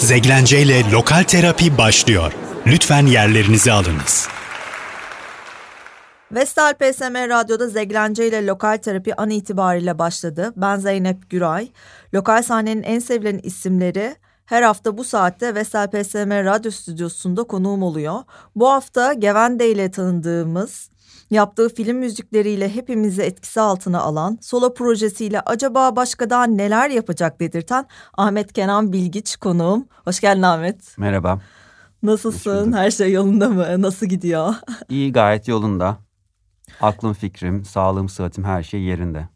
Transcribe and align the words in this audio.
Zeglence 0.00 0.62
ile 0.62 0.90
Lokal 0.90 1.22
Terapi 1.22 1.78
başlıyor. 1.78 2.32
Lütfen 2.66 3.06
yerlerinizi 3.06 3.72
alınız. 3.72 4.28
Vestel 6.32 6.74
PSM 6.74 7.14
Radyo'da 7.14 7.68
Zeglence 7.68 8.28
ile 8.28 8.46
Lokal 8.46 8.76
Terapi 8.76 9.16
an 9.16 9.30
itibariyle 9.30 9.98
başladı. 9.98 10.52
Ben 10.56 10.76
Zeynep 10.76 11.30
Güray. 11.30 11.68
Lokal 12.14 12.42
sahnenin 12.42 12.82
en 12.82 12.98
sevilen 12.98 13.40
isimleri 13.42 14.16
her 14.46 14.62
hafta 14.62 14.98
bu 14.98 15.04
saatte 15.04 15.54
Vestel 15.54 15.90
PSM 15.90 16.30
Radyo 16.30 16.70
Stüdyosu'nda 16.70 17.44
konuğum 17.44 17.82
oluyor. 17.82 18.18
Bu 18.56 18.68
hafta 18.70 19.12
Gevende 19.12 19.70
ile 19.70 19.90
tanıdığımız 19.90 20.90
Yaptığı 21.30 21.74
film 21.74 21.96
müzikleriyle 21.96 22.74
hepimizi 22.74 23.22
etkisi 23.22 23.60
altına 23.60 24.00
alan, 24.00 24.38
solo 24.40 24.74
projesiyle 24.74 25.40
acaba 25.40 25.96
başka 25.96 26.30
daha 26.30 26.44
neler 26.44 26.90
yapacak 26.90 27.40
dedirten 27.40 27.86
Ahmet 28.16 28.52
Kenan 28.52 28.92
Bilgiç 28.92 29.36
konuğum. 29.36 29.86
Hoş 30.04 30.20
geldin 30.20 30.42
Ahmet. 30.42 30.98
Merhaba. 30.98 31.40
Nasılsın? 32.02 32.72
Her 32.72 32.90
şey 32.90 33.12
yolunda 33.12 33.48
mı? 33.48 33.82
Nasıl 33.82 34.06
gidiyor? 34.06 34.54
İyi 34.88 35.12
gayet 35.12 35.48
yolunda. 35.48 35.96
Aklım, 36.80 37.12
fikrim, 37.12 37.64
sağlığım, 37.64 38.08
sıhhatim 38.08 38.44
her 38.44 38.62
şey 38.62 38.80
yerinde. 38.80 39.28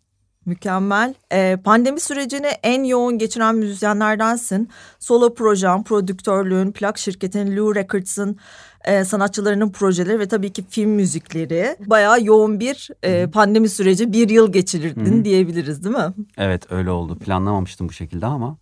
Mükemmel. 0.47 1.15
Ee, 1.33 1.59
pandemi 1.65 2.01
sürecini 2.01 2.47
en 2.63 2.85
yoğun 2.85 3.19
geçiren 3.19 3.57
müzisyenlerdensin. 3.57 4.69
Solo 4.99 5.35
projem, 5.35 5.85
prodüktörlüğün, 5.85 6.73
plak 6.73 6.99
şirketin 6.99 7.57
Lou 7.57 7.75
Records'ın 7.75 8.39
e, 8.85 9.05
sanatçılarının 9.05 9.73
projeleri 9.73 10.21
ve 10.21 10.29
tabii 10.29 10.53
ki 10.53 10.65
film 10.71 10.91
müzikleri. 10.91 11.77
Bayağı 11.87 12.25
yoğun 12.25 12.61
bir 12.61 12.89
e, 13.03 13.27
pandemi 13.27 13.69
süreci 13.69 14.13
bir 14.13 14.29
yıl 14.29 14.53
geçirirdin 14.53 15.15
Hı-hı. 15.15 15.25
diyebiliriz 15.25 15.85
değil 15.85 15.97
mi? 15.97 16.15
Evet 16.39 16.73
öyle 16.73 16.91
oldu. 16.91 17.19
Planlamamıştım 17.19 17.89
bu 17.89 17.93
şekilde 17.93 18.27
ama. 18.27 18.57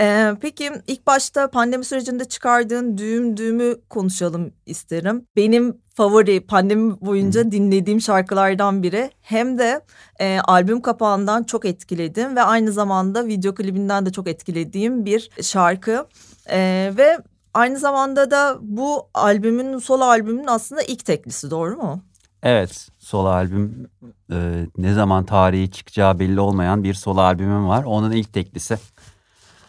Ee, 0.00 0.32
peki 0.40 0.70
ilk 0.86 1.06
başta 1.06 1.50
pandemi 1.50 1.84
sürecinde 1.84 2.24
çıkardığın 2.24 2.98
düğüm 2.98 3.36
düğümü 3.36 3.76
konuşalım 3.88 4.52
isterim. 4.66 5.26
Benim 5.36 5.78
favori 6.00 6.40
pandemi 6.40 7.00
boyunca 7.00 7.50
dinlediğim 7.52 8.00
şarkılardan 8.00 8.82
biri. 8.82 9.10
Hem 9.22 9.58
de 9.58 9.80
e, 10.20 10.38
albüm 10.44 10.80
kapağından 10.80 11.42
çok 11.42 11.64
etkiledim 11.64 12.36
ve 12.36 12.42
aynı 12.42 12.72
zamanda 12.72 13.26
video 13.26 13.54
klibinden 13.54 14.06
de 14.06 14.12
çok 14.12 14.28
etkilediğim 14.28 15.04
bir 15.04 15.30
şarkı. 15.42 16.06
E, 16.50 16.92
ve 16.96 17.18
aynı 17.54 17.78
zamanda 17.78 18.30
da 18.30 18.58
bu 18.60 19.08
albümün, 19.14 19.78
solo 19.78 20.04
albümün 20.04 20.46
aslında 20.46 20.82
ilk 20.82 21.04
teklisi 21.04 21.50
doğru 21.50 21.76
mu? 21.76 22.02
Evet, 22.42 22.88
solo 22.98 23.28
albüm 23.28 23.90
e, 24.32 24.66
ne 24.78 24.94
zaman 24.94 25.24
tarihi 25.24 25.70
çıkacağı 25.70 26.18
belli 26.18 26.40
olmayan 26.40 26.84
bir 26.84 26.94
solo 26.94 27.20
albümüm 27.20 27.68
var. 27.68 27.84
Onun 27.84 28.10
ilk 28.10 28.32
teklisi. 28.32 28.78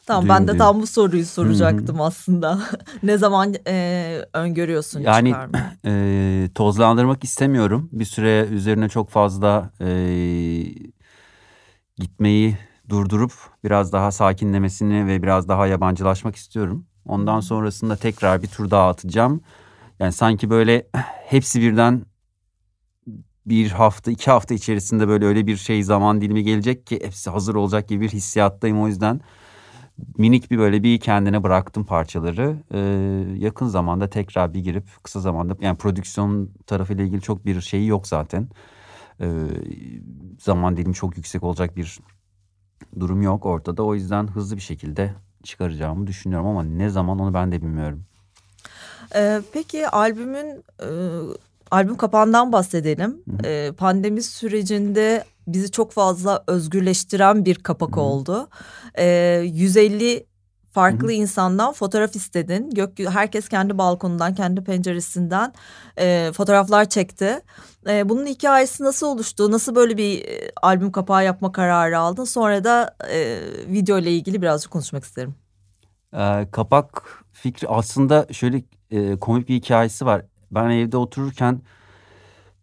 Tamam 0.06 0.30
ben 0.30 0.48
de 0.48 0.58
tam 0.58 0.82
bu 0.82 0.88
soruyu 0.88 1.26
soracaktım 1.26 1.96
Hı-hı. 1.96 2.04
aslında. 2.04 2.60
ne 3.04 3.18
zaman 3.18 3.56
e, 3.68 4.26
öngörüyorsun 4.34 5.00
yani, 5.00 5.30
çıkarmayı? 5.30 5.64
E, 5.86 6.50
tozlandırmak 6.56 7.24
istemiyorum. 7.24 7.90
Bir 7.92 8.06
süre 8.06 8.48
üzerine 8.52 8.90
çok 8.90 9.10
fazla 9.10 9.72
e, 9.82 9.90
gitmeyi 11.98 12.58
durdurup 12.90 13.32
biraz 13.64 13.94
daha 13.94 14.12
sakinlemesini 14.12 15.08
ve 15.08 15.24
biraz 15.24 15.48
daha 15.48 15.68
yabancılaşmak 15.68 16.36
istiyorum. 16.36 16.86
Ondan 17.06 17.40
sonrasında 17.40 17.96
tekrar 17.96 18.42
bir 18.42 18.48
tur 18.48 18.72
daha 18.72 18.90
atacağım. 18.90 19.42
Yani 20.00 20.12
sanki 20.12 20.50
böyle 20.50 20.88
hepsi 21.26 21.62
birden 21.62 22.06
bir 23.46 23.72
hafta 23.72 24.12
iki 24.12 24.32
hafta 24.32 24.54
içerisinde 24.54 25.08
böyle 25.08 25.26
öyle 25.26 25.48
bir 25.48 25.58
şey 25.58 25.84
zaman 25.84 26.22
dilimi 26.22 26.44
gelecek 26.44 26.88
ki 26.88 27.00
hepsi 27.04 27.30
hazır 27.30 27.56
olacak 27.56 27.88
gibi 27.88 28.02
bir 28.02 28.10
hissiyattayım 28.10 28.82
o 28.82 28.88
yüzden 28.88 29.22
minik 30.18 30.52
bir 30.52 30.58
böyle 30.58 30.84
bir 30.84 31.00
kendine 31.00 31.44
bıraktım 31.44 31.86
parçaları. 31.86 32.58
Ee, 32.74 32.80
yakın 33.38 33.68
zamanda 33.68 34.10
tekrar 34.10 34.54
bir 34.54 34.60
girip 34.60 35.04
kısa 35.04 35.20
zamanda 35.20 35.56
yani 35.62 35.78
prodüksiyon 35.78 36.50
tarafıyla 36.68 37.04
ilgili 37.04 37.22
çok 37.22 37.46
bir 37.46 37.62
şeyi 37.62 37.88
yok 37.88 38.08
zaten. 38.08 38.48
Ee, 39.22 39.28
zaman 40.40 40.78
dilimi 40.78 40.94
çok 40.94 41.18
yüksek 41.18 41.44
olacak 41.44 41.78
bir 41.78 42.00
durum 43.00 43.22
yok 43.22 43.46
ortada. 43.46 43.84
O 43.84 43.96
yüzden 43.96 44.28
hızlı 44.28 44.56
bir 44.56 44.62
şekilde 44.62 45.14
çıkaracağımı 45.44 46.08
düşünüyorum 46.08 46.48
ama 46.48 46.64
ne 46.64 46.90
zaman 46.90 47.20
onu 47.20 47.34
ben 47.34 47.52
de 47.52 47.62
bilmiyorum. 47.62 48.04
Ee, 49.16 49.42
peki 49.54 49.88
albümün 49.88 50.64
e, 50.80 50.90
albüm 51.72 51.98
kapağından 51.98 52.52
bahsedelim. 52.52 53.22
Ee, 53.46 53.72
pandemi 53.78 54.22
sürecinde 54.24 55.24
bizi 55.48 55.72
çok 55.72 55.92
fazla 55.92 56.44
özgürleştiren 56.48 57.46
bir 57.46 57.56
kapak 57.56 57.96
Hı. 57.96 58.00
oldu. 58.00 58.50
Ee, 58.98 59.42
150 59.46 60.26
farklı 60.72 61.08
Hı. 61.08 61.12
insandan 61.12 61.74
fotoğraf 61.74 62.16
istedin. 62.16 62.70
Gök 62.70 63.00
herkes 63.00 63.50
kendi 63.50 63.78
balkonundan, 63.78 64.36
kendi 64.36 64.64
penceresinden 64.64 65.54
e, 65.98 66.32
fotoğraflar 66.34 66.90
çekti. 66.90 67.40
E, 67.90 68.10
bunun 68.10 68.26
hikayesi 68.26 68.84
nasıl 68.84 69.08
oluştu? 69.08 69.52
Nasıl 69.52 69.76
böyle 69.76 69.98
bir 69.98 70.26
e, 70.26 70.52
albüm 70.62 70.92
kapağı 70.92 71.26
yapma 71.26 71.52
kararı 71.52 72.00
aldın? 72.00 72.24
Sonra 72.24 72.64
da 72.64 72.96
e, 73.12 73.40
video 73.68 73.98
ile 73.98 74.12
ilgili 74.12 74.42
birazcık 74.42 74.72
konuşmak 74.72 75.04
isterim. 75.04 75.36
E, 76.14 76.48
kapak 76.52 77.24
fikri 77.34 77.68
aslında 77.68 78.28
şöyle 78.32 78.64
e, 78.92 79.20
komik 79.20 79.50
bir 79.50 79.56
hikayesi 79.56 80.06
var. 80.06 80.26
Ben 80.52 80.70
evde 80.70 80.98
otururken 80.98 81.62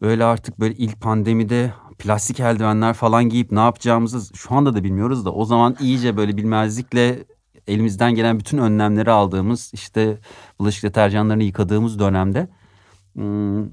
böyle 0.01 0.25
artık 0.25 0.61
böyle 0.61 0.75
ilk 0.75 1.01
pandemide 1.01 1.73
plastik 1.99 2.41
eldivenler 2.41 2.95
falan 2.95 3.25
giyip 3.25 3.53
ne 3.53 3.61
yapacağımızı 3.61 4.37
şu 4.37 4.55
anda 4.55 4.75
da 4.75 4.85
bilmiyoruz 4.85 5.25
da 5.25 5.33
o 5.33 5.45
zaman 5.45 5.77
iyice 5.81 6.17
böyle 6.17 6.37
bilmezlikle 6.37 7.25
elimizden 7.67 8.15
gelen 8.15 8.39
bütün 8.39 8.59
önlemleri 8.59 9.11
aldığımız 9.11 9.71
işte 9.75 10.19
bulaşık 10.59 10.85
deterjanlarını 10.85 11.43
yıkadığımız 11.43 11.99
dönemde 11.99 12.49
hmm, 13.15 13.67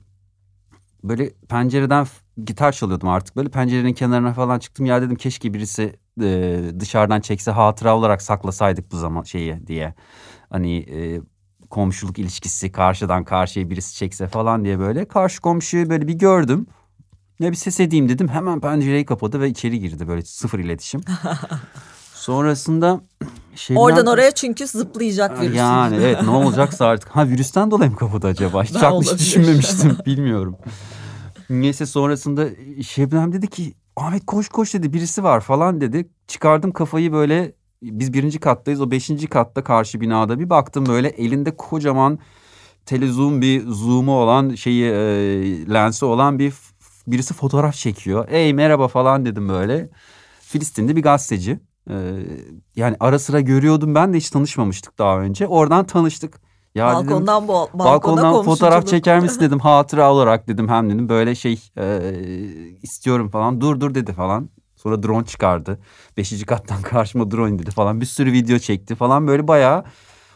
böyle 1.03 1.29
pencereden 1.49 2.07
gitar 2.45 2.71
çalıyordum 2.71 3.09
artık. 3.09 3.35
Böyle 3.35 3.49
pencerenin 3.49 3.93
kenarına 3.93 4.33
falan 4.33 4.59
çıktım. 4.59 4.85
Ya 4.85 5.01
dedim 5.01 5.15
keşke 5.15 5.53
birisi 5.53 5.95
e, 6.21 6.61
dışarıdan 6.79 7.21
çekse 7.21 7.51
hatıra 7.51 7.97
olarak 7.97 8.21
saklasaydık 8.21 8.91
bu 8.91 8.97
zaman 8.97 9.23
şeyi 9.23 9.67
diye. 9.67 9.93
Hani 10.49 10.77
e, 10.77 11.21
komşuluk 11.69 12.19
ilişkisi 12.19 12.71
karşıdan 12.71 13.23
karşıya 13.23 13.69
birisi 13.69 13.95
çekse 13.95 14.27
falan 14.27 14.65
diye 14.65 14.79
böyle. 14.79 15.05
Karşı 15.05 15.41
komşuyu 15.41 15.89
böyle 15.89 16.07
bir 16.07 16.13
gördüm 16.13 16.67
ne 17.39 17.51
bir 17.51 17.55
ses 17.55 17.79
edeyim 17.79 18.09
dedim. 18.09 18.27
Hemen 18.27 18.59
pencereyi 18.59 19.05
kapadı 19.05 19.39
ve 19.39 19.49
içeri 19.49 19.79
girdi 19.79 20.07
böyle 20.07 20.21
sıfır 20.21 20.59
iletişim. 20.59 21.01
Sonrasında 22.13 23.01
şeyden... 23.55 23.81
Oradan 23.81 24.05
oraya 24.05 24.31
çünkü 24.31 24.67
zıplayacak 24.67 25.41
virüs. 25.41 25.57
Yani 25.57 25.95
evet 25.95 26.23
ne 26.23 26.29
olacaksa 26.29 26.85
artık. 26.85 27.09
Ha 27.09 27.27
virüsten 27.27 27.71
dolayı 27.71 27.91
mı 27.91 27.97
kapadı 27.97 28.27
acaba? 28.27 28.63
Hiç 28.63 28.75
hiç 28.75 29.19
düşünmemiştim 29.19 29.97
bilmiyorum. 30.05 30.55
Neyse 31.49 31.85
sonrasında 31.85 32.47
Şebnem 32.83 33.33
dedi 33.33 33.47
ki 33.47 33.73
Ahmet 33.95 34.25
koş 34.25 34.49
koş 34.49 34.73
dedi 34.73 34.93
birisi 34.93 35.23
var 35.23 35.41
falan 35.41 35.81
dedi. 35.81 36.09
Çıkardım 36.27 36.71
kafayı 36.71 37.13
böyle 37.13 37.53
biz 37.81 38.13
birinci 38.13 38.39
kattayız 38.39 38.81
o 38.81 38.91
beşinci 38.91 39.27
katta 39.27 39.63
karşı 39.63 40.01
binada 40.01 40.39
bir 40.39 40.49
baktım 40.49 40.85
böyle 40.85 41.07
elinde 41.07 41.55
kocaman 41.57 42.19
telezoom 42.85 43.41
bir 43.41 43.67
zoom'u 43.67 44.11
olan 44.11 44.55
şeyi 44.55 44.85
e, 44.85 44.93
lensi 45.73 46.05
olan 46.05 46.39
bir 46.39 46.53
birisi 47.07 47.33
fotoğraf 47.33 47.75
çekiyor. 47.75 48.27
Ey 48.29 48.53
merhaba 48.53 48.87
falan 48.87 49.25
dedim 49.25 49.49
böyle. 49.49 49.89
Filistinli 50.39 50.95
bir 50.95 51.01
gazeteci. 51.01 51.59
Ee, 51.89 51.93
yani 52.75 52.95
ara 52.99 53.19
sıra 53.19 53.39
görüyordum 53.39 53.95
ben 53.95 54.13
de 54.13 54.17
hiç 54.17 54.29
tanışmamıştık 54.29 54.97
daha 54.97 55.19
önce. 55.19 55.47
Oradan 55.47 55.85
tanıştık. 55.85 56.41
Ya 56.75 56.87
balkondan 56.93 57.43
dedim, 57.43 57.47
bol, 57.47 57.67
balkondan 57.73 58.43
fotoğraf 58.43 58.87
çeker 58.87 59.19
misin 59.19 59.39
dedim 59.41 59.59
hatıra 59.59 60.11
olarak 60.11 60.47
dedim 60.47 60.69
hem 60.69 60.89
dedim 60.89 61.09
böyle 61.09 61.35
şey 61.35 61.69
e, 61.77 62.13
istiyorum 62.81 63.29
falan 63.29 63.61
dur 63.61 63.79
dur 63.79 63.95
dedi 63.95 64.13
falan. 64.13 64.49
Sonra 64.75 65.03
drone 65.03 65.25
çıkardı. 65.25 65.79
Beşinci 66.17 66.45
kattan 66.45 66.81
karşıma 66.81 67.31
drone 67.31 67.59
dedi 67.59 67.71
falan 67.71 68.01
bir 68.01 68.05
sürü 68.05 68.31
video 68.31 68.59
çekti 68.59 68.95
falan 68.95 69.27
böyle 69.27 69.47
bayağı. 69.47 69.83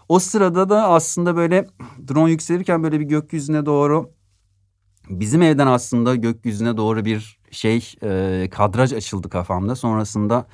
O 0.09 0.19
sırada 0.19 0.69
da 0.69 0.87
aslında 0.87 1.35
böyle 1.35 1.67
drone 2.07 2.31
yükselirken 2.31 2.83
böyle 2.83 2.99
bir 2.99 3.05
gökyüzüne 3.05 3.65
doğru 3.65 4.11
bizim 5.09 5.41
evden 5.41 5.67
aslında 5.67 6.15
gökyüzüne 6.15 6.77
doğru 6.77 7.05
bir 7.05 7.39
şey 7.51 7.93
e, 8.03 8.47
kadraj 8.51 8.93
açıldı 8.93 9.29
kafamda. 9.29 9.75
Sonrasında 9.75 10.47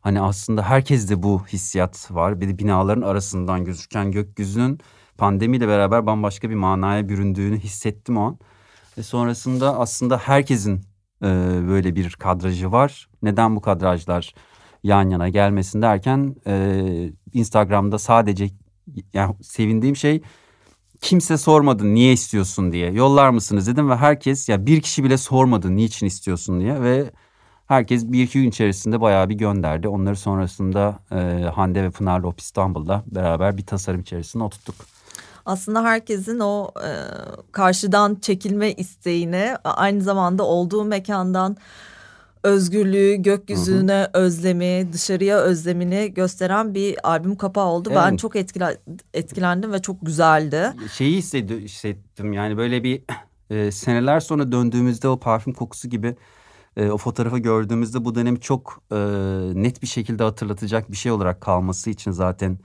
hani 0.00 0.20
aslında 0.20 0.62
herkeste 0.62 1.22
bu 1.22 1.46
hissiyat 1.46 2.10
var. 2.10 2.40
Bir 2.40 2.48
de 2.48 2.58
binaların 2.58 3.02
arasından 3.02 3.64
gözüken 3.64 4.12
gökyüzünün 4.12 4.80
pandemiyle 5.18 5.68
beraber 5.68 6.06
bambaşka 6.06 6.50
bir 6.50 6.54
manaya 6.54 7.08
büründüğünü 7.08 7.58
hissettim 7.58 8.16
o 8.16 8.20
an. 8.20 8.38
Ve 8.98 9.02
sonrasında 9.02 9.78
aslında 9.78 10.18
herkesin 10.18 10.80
e, 11.22 11.26
böyle 11.68 11.94
bir 11.94 12.10
kadrajı 12.10 12.72
var. 12.72 13.08
Neden 13.22 13.56
bu 13.56 13.60
kadrajlar 13.60 14.34
yan 14.82 15.10
yana 15.10 15.28
gelmesin 15.28 15.82
derken 15.82 16.36
e, 16.46 17.12
Instagram'da 17.32 17.98
sadece 17.98 18.50
yani 19.12 19.34
sevindiğim 19.42 19.96
şey 19.96 20.22
kimse 21.00 21.38
sormadı 21.38 21.94
niye 21.94 22.12
istiyorsun 22.12 22.72
diye. 22.72 22.90
Yollar 22.90 23.30
mısınız 23.30 23.66
dedim 23.66 23.90
ve 23.90 23.96
herkes 23.96 24.48
ya 24.48 24.66
bir 24.66 24.80
kişi 24.80 25.04
bile 25.04 25.16
sormadı 25.18 25.76
niçin 25.76 26.06
istiyorsun 26.06 26.60
diye 26.60 26.82
ve 26.82 27.10
Herkes 27.70 28.04
bir 28.04 28.22
iki 28.22 28.42
gün 28.42 28.48
içerisinde 28.48 29.00
bayağı 29.00 29.28
bir 29.28 29.34
gönderdi. 29.34 29.88
Onları 29.88 30.16
sonrasında 30.16 30.98
e, 31.12 31.44
Hande 31.54 31.82
ve 31.82 31.90
Pınar'la 31.90 32.26
Op 32.26 32.40
İstanbul'da 32.40 33.02
beraber 33.06 33.56
bir 33.56 33.66
tasarım 33.66 34.00
içerisinde 34.00 34.44
oturttuk. 34.44 34.74
Aslında 35.46 35.84
herkesin 35.84 36.38
o 36.40 36.70
e, 36.84 36.90
karşıdan 37.52 38.14
çekilme 38.14 38.72
isteğine 38.72 39.56
aynı 39.64 40.02
zamanda 40.02 40.42
olduğu 40.42 40.84
mekandan 40.84 41.56
özgürlüğü, 42.42 43.14
gökyüzüne 43.14 43.92
hı 43.92 44.18
hı. 44.18 44.22
özlemi, 44.24 44.92
dışarıya 44.92 45.38
özlemini 45.38 46.14
gösteren 46.14 46.74
bir 46.74 47.08
albüm 47.08 47.36
kapağı 47.36 47.66
oldu. 47.66 47.88
Evet. 47.92 48.02
Ben 48.04 48.16
çok 48.16 48.36
etkile, 48.36 48.78
etkilendim 49.14 49.72
ve 49.72 49.82
çok 49.82 50.06
güzeldi. 50.06 50.72
Şeyi 50.92 51.16
hissettim 51.16 52.32
yani 52.32 52.56
böyle 52.56 52.84
bir 52.84 53.02
e, 53.50 53.72
seneler 53.72 54.20
sonra 54.20 54.52
döndüğümüzde 54.52 55.08
o 55.08 55.20
parfüm 55.20 55.52
kokusu 55.52 55.88
gibi 55.88 56.16
e, 56.76 56.90
o 56.90 56.96
fotoğrafı 56.96 57.38
gördüğümüzde 57.38 58.04
bu 58.04 58.14
dönemi 58.14 58.40
çok 58.40 58.82
e, 58.92 58.96
net 59.54 59.82
bir 59.82 59.86
şekilde 59.86 60.22
hatırlatacak 60.22 60.90
bir 60.90 60.96
şey 60.96 61.12
olarak 61.12 61.40
kalması 61.40 61.90
için 61.90 62.10
zaten 62.10 62.58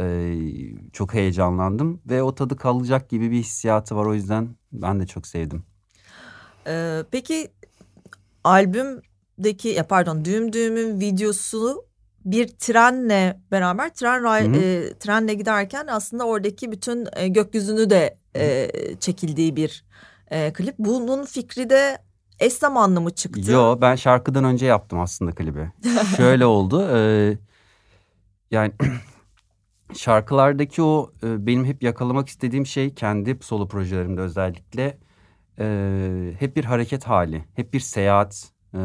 e, 0.00 0.34
çok 0.92 1.14
heyecanlandım 1.14 2.00
ve 2.06 2.22
o 2.22 2.34
tadı 2.34 2.56
kalacak 2.56 3.10
gibi 3.10 3.30
bir 3.30 3.38
hissiyatı 3.38 3.96
var 3.96 4.06
o 4.06 4.14
yüzden 4.14 4.48
ben 4.72 5.00
de 5.00 5.06
çok 5.06 5.26
sevdim. 5.26 5.64
Ee, 6.66 7.02
peki 7.10 7.48
albümdeki 8.44 9.68
ya 9.68 9.86
pardon 9.86 10.24
düğüm 10.24 10.52
düğümün 10.52 11.00
videosu 11.00 11.84
bir 12.24 12.48
trenle 12.48 13.40
beraber 13.50 13.94
tren 13.94 14.24
ray, 14.24 14.46
e, 14.46 14.94
trenle 14.98 15.34
giderken 15.34 15.86
aslında 15.86 16.24
oradaki 16.26 16.72
bütün 16.72 17.08
e, 17.16 17.28
gökyüzünü 17.28 17.90
de 17.90 18.18
e, 18.36 18.70
çekildiği 19.00 19.56
bir 19.56 19.84
e, 20.30 20.52
klip. 20.52 20.74
Bunun 20.78 21.24
fikri 21.24 21.70
de 21.70 21.98
eş 22.38 22.52
zamanlı 22.52 23.00
mı 23.00 23.10
çıktı? 23.10 23.52
Yo 23.52 23.78
ben 23.80 23.96
şarkıdan 23.96 24.44
önce 24.44 24.66
yaptım 24.66 25.00
aslında 25.00 25.32
klibi. 25.32 25.72
Şöyle 26.16 26.46
oldu. 26.46 26.88
E, 26.96 26.98
yani 28.50 28.72
şarkılardaki 29.94 30.82
o 30.82 31.12
e, 31.22 31.46
benim 31.46 31.64
hep 31.64 31.82
yakalamak 31.82 32.28
istediğim 32.28 32.66
şey 32.66 32.94
kendi 32.94 33.38
solo 33.42 33.68
projelerimde 33.68 34.20
özellikle 34.20 34.98
e, 35.58 36.32
hep 36.38 36.56
bir 36.56 36.64
hareket 36.64 37.04
hali, 37.04 37.44
hep 37.54 37.72
bir 37.72 37.80
seyahat. 37.80 38.50
E, 38.74 38.78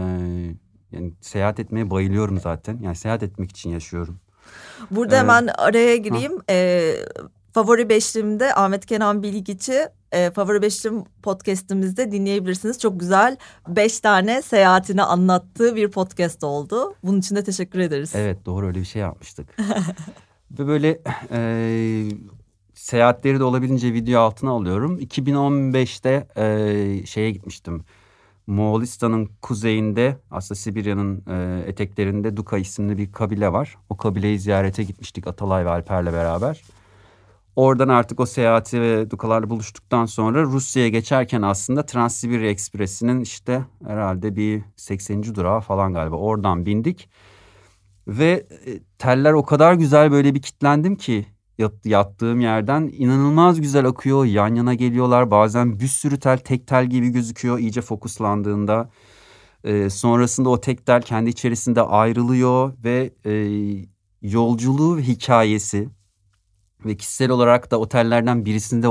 yani 0.92 1.14
seyahat 1.22 1.60
etmeye 1.60 1.90
bayılıyorum 1.90 2.40
zaten. 2.40 2.80
Yani 2.82 2.96
seyahat 2.96 3.24
etmek 3.24 3.50
için 3.50 3.70
yaşıyorum. 3.70 4.20
Burada 4.92 5.16
ee, 5.16 5.20
hemen 5.20 5.50
araya 5.58 5.98
gireyim. 5.98 6.38
E, 6.50 6.96
favori 7.54 7.90
beşlimde 7.90 8.56
Ahmet 8.56 8.86
Kenan 8.86 9.24
Bilgiç'i 9.24 9.90
e, 10.12 10.32
favori 10.32 10.62
beşlim 10.62 11.04
podcastimizde 11.24 12.12
dinleyebilirsiniz. 12.12 12.80
Çok 12.80 13.00
güzel 13.00 13.38
beş 13.68 14.00
tane 14.00 14.42
seyahatini 14.42 15.04
anlattığı 15.04 15.76
bir 15.76 15.92
podcast 15.92 16.44
oldu. 16.44 16.96
Bunun 17.04 17.20
için 17.20 17.36
de 17.36 17.44
teşekkür 17.44 17.80
ederiz. 17.80 18.12
Evet 18.16 18.46
doğru 18.46 18.68
öyle 18.68 18.80
bir 18.80 18.86
şey 18.86 19.02
yapmıştık. 19.02 19.58
Ve 20.60 20.68
böyle 20.68 21.02
e, 21.32 21.40
seyahatleri 22.80 23.40
de 23.40 23.44
olabildiğince 23.44 23.94
video 23.94 24.22
altına 24.22 24.52
alıyorum. 24.52 25.00
2015'te 25.00 26.28
e, 26.38 27.06
şeye 27.06 27.32
gitmiştim. 27.32 27.84
Moğolistan'ın 28.48 29.30
kuzeyinde 29.42 30.18
aslında 30.32 30.60
Sibirya'nın 30.60 31.24
e, 31.28 31.64
eteklerinde 31.68 32.38
Duka 32.38 32.58
isimli 32.58 32.98
bir 32.98 33.12
kabile 33.12 33.54
var. 33.54 33.78
O 33.90 33.98
kabileyi 33.98 34.40
ziyarete 34.40 34.84
gitmiştik 34.84 35.28
Atalay 35.28 35.66
ve 35.66 35.70
Alper'le 35.70 36.14
beraber. 36.14 36.62
Oradan 37.56 37.88
artık 37.88 38.20
o 38.20 38.26
seyahati 38.26 38.82
ve 38.82 39.12
Dukalarla 39.12 39.50
buluştuktan 39.50 40.06
sonra 40.06 40.44
Rusya'ya 40.44 40.90
geçerken 40.90 41.42
aslında 41.42 41.86
Transsibirya 41.86 42.50
Ekspresi'nin 42.50 43.22
işte 43.22 43.64
herhalde 43.88 44.36
bir 44.36 44.62
80. 44.76 45.24
durağı 45.24 45.62
falan 45.62 45.94
galiba 45.94 46.16
oradan 46.16 46.66
bindik. 46.66 47.10
Ve 48.08 48.48
e, 48.66 48.80
teller 48.98 49.34
o 49.34 49.46
kadar 49.46 49.74
güzel 49.74 50.12
böyle 50.12 50.36
bir 50.36 50.42
kitlendim 50.42 50.96
ki 50.96 51.26
yattığım 51.86 52.40
yerden 52.40 52.90
inanılmaz 52.94 53.62
güzel 53.62 53.86
akıyor. 53.86 54.26
Yan 54.26 54.56
yana 54.56 54.74
geliyorlar. 54.74 55.32
Bazen 55.32 55.80
bir 55.80 55.88
sürü 55.88 56.20
tel 56.20 56.38
tek 56.38 56.68
tel 56.68 56.86
gibi 56.86 57.10
gözüküyor 57.10 57.60
iyice 57.60 57.82
fokuslandığında. 57.82 58.90
Ee, 59.64 59.90
sonrasında 59.90 60.50
o 60.50 60.62
tek 60.62 60.86
tel 60.86 61.02
kendi 61.02 61.30
içerisinde 61.30 61.82
ayrılıyor 61.82 62.74
ve 62.84 63.14
e, 63.26 63.32
yolculuğu 64.22 65.00
hikayesi 65.00 65.90
ve 66.86 66.98
kişisel 66.98 67.30
olarak 67.30 67.72
da 67.72 67.80
otellerden 67.80 68.46
birisinde 68.46 68.88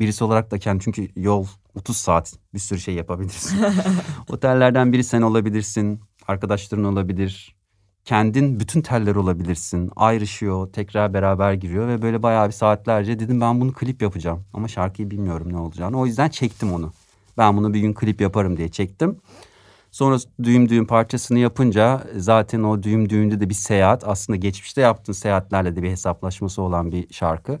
birisi 0.00 0.24
olarak 0.24 0.50
da 0.50 0.58
kendi 0.58 0.84
çünkü 0.84 1.08
yol 1.16 1.46
30 1.74 1.96
saat 1.96 2.34
bir 2.54 2.58
sürü 2.58 2.80
şey 2.80 2.94
yapabilirsin. 2.94 3.58
Otellerden 4.28 4.92
biri 4.92 5.04
sen 5.04 5.22
olabilirsin, 5.22 6.00
arkadaşların 6.28 6.84
olabilir, 6.84 7.56
kendin 8.04 8.60
bütün 8.60 8.82
teller 8.82 9.14
olabilirsin. 9.14 9.90
Ayrışıyor, 9.96 10.72
tekrar 10.72 11.14
beraber 11.14 11.52
giriyor 11.52 11.88
ve 11.88 12.02
böyle 12.02 12.22
bayağı 12.22 12.46
bir 12.46 12.52
saatlerce 12.52 13.18
dedim 13.18 13.40
ben 13.40 13.60
bunu 13.60 13.72
klip 13.72 14.02
yapacağım. 14.02 14.44
Ama 14.52 14.68
şarkıyı 14.68 15.10
bilmiyorum 15.10 15.52
ne 15.52 15.58
olacağını. 15.58 15.98
O 15.98 16.06
yüzden 16.06 16.28
çektim 16.28 16.72
onu. 16.72 16.92
Ben 17.38 17.56
bunu 17.56 17.74
bir 17.74 17.80
gün 17.80 17.94
klip 17.94 18.20
yaparım 18.20 18.56
diye 18.56 18.68
çektim. 18.68 19.20
Sonra 19.90 20.16
düğüm 20.42 20.68
düğüm 20.68 20.86
parçasını 20.86 21.38
yapınca 21.38 22.06
zaten 22.16 22.62
o 22.62 22.82
düğüm 22.82 23.08
düğünde 23.08 23.40
de 23.40 23.48
bir 23.48 23.54
seyahat. 23.54 24.08
Aslında 24.08 24.36
geçmişte 24.36 24.80
yaptığın 24.80 25.12
seyahatlerle 25.12 25.76
de 25.76 25.82
bir 25.82 25.90
hesaplaşması 25.90 26.62
olan 26.62 26.92
bir 26.92 27.14
şarkı. 27.14 27.60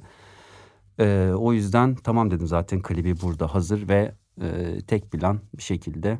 Ee, 1.00 1.30
o 1.36 1.52
yüzden 1.52 1.94
tamam 1.94 2.30
dedim 2.30 2.46
zaten 2.46 2.82
klibi 2.82 3.20
burada 3.20 3.54
hazır 3.54 3.88
ve 3.88 4.14
e, 4.40 4.78
tek 4.86 5.12
plan 5.12 5.40
bir 5.56 5.62
şekilde 5.62 6.18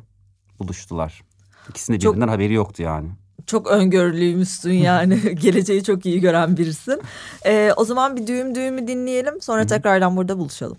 buluştular. 0.59 1.23
İkisinin 1.69 1.99
birbirinden 1.99 2.25
Çok... 2.25 2.33
haberi 2.33 2.53
yoktu 2.53 2.83
yani 2.83 3.09
çok 3.47 3.67
öngörülüymüşsün 3.67 4.73
yani. 4.73 5.35
Geleceği 5.35 5.83
çok 5.83 6.05
iyi 6.05 6.21
gören 6.21 6.57
birisin. 6.57 7.01
Ee, 7.45 7.71
o 7.75 7.85
zaman 7.85 8.17
bir 8.17 8.27
düğüm 8.27 8.55
düğümü 8.55 8.87
dinleyelim. 8.87 9.41
Sonra 9.41 9.65
tekrardan 9.65 10.17
burada 10.17 10.37
buluşalım. 10.37 10.77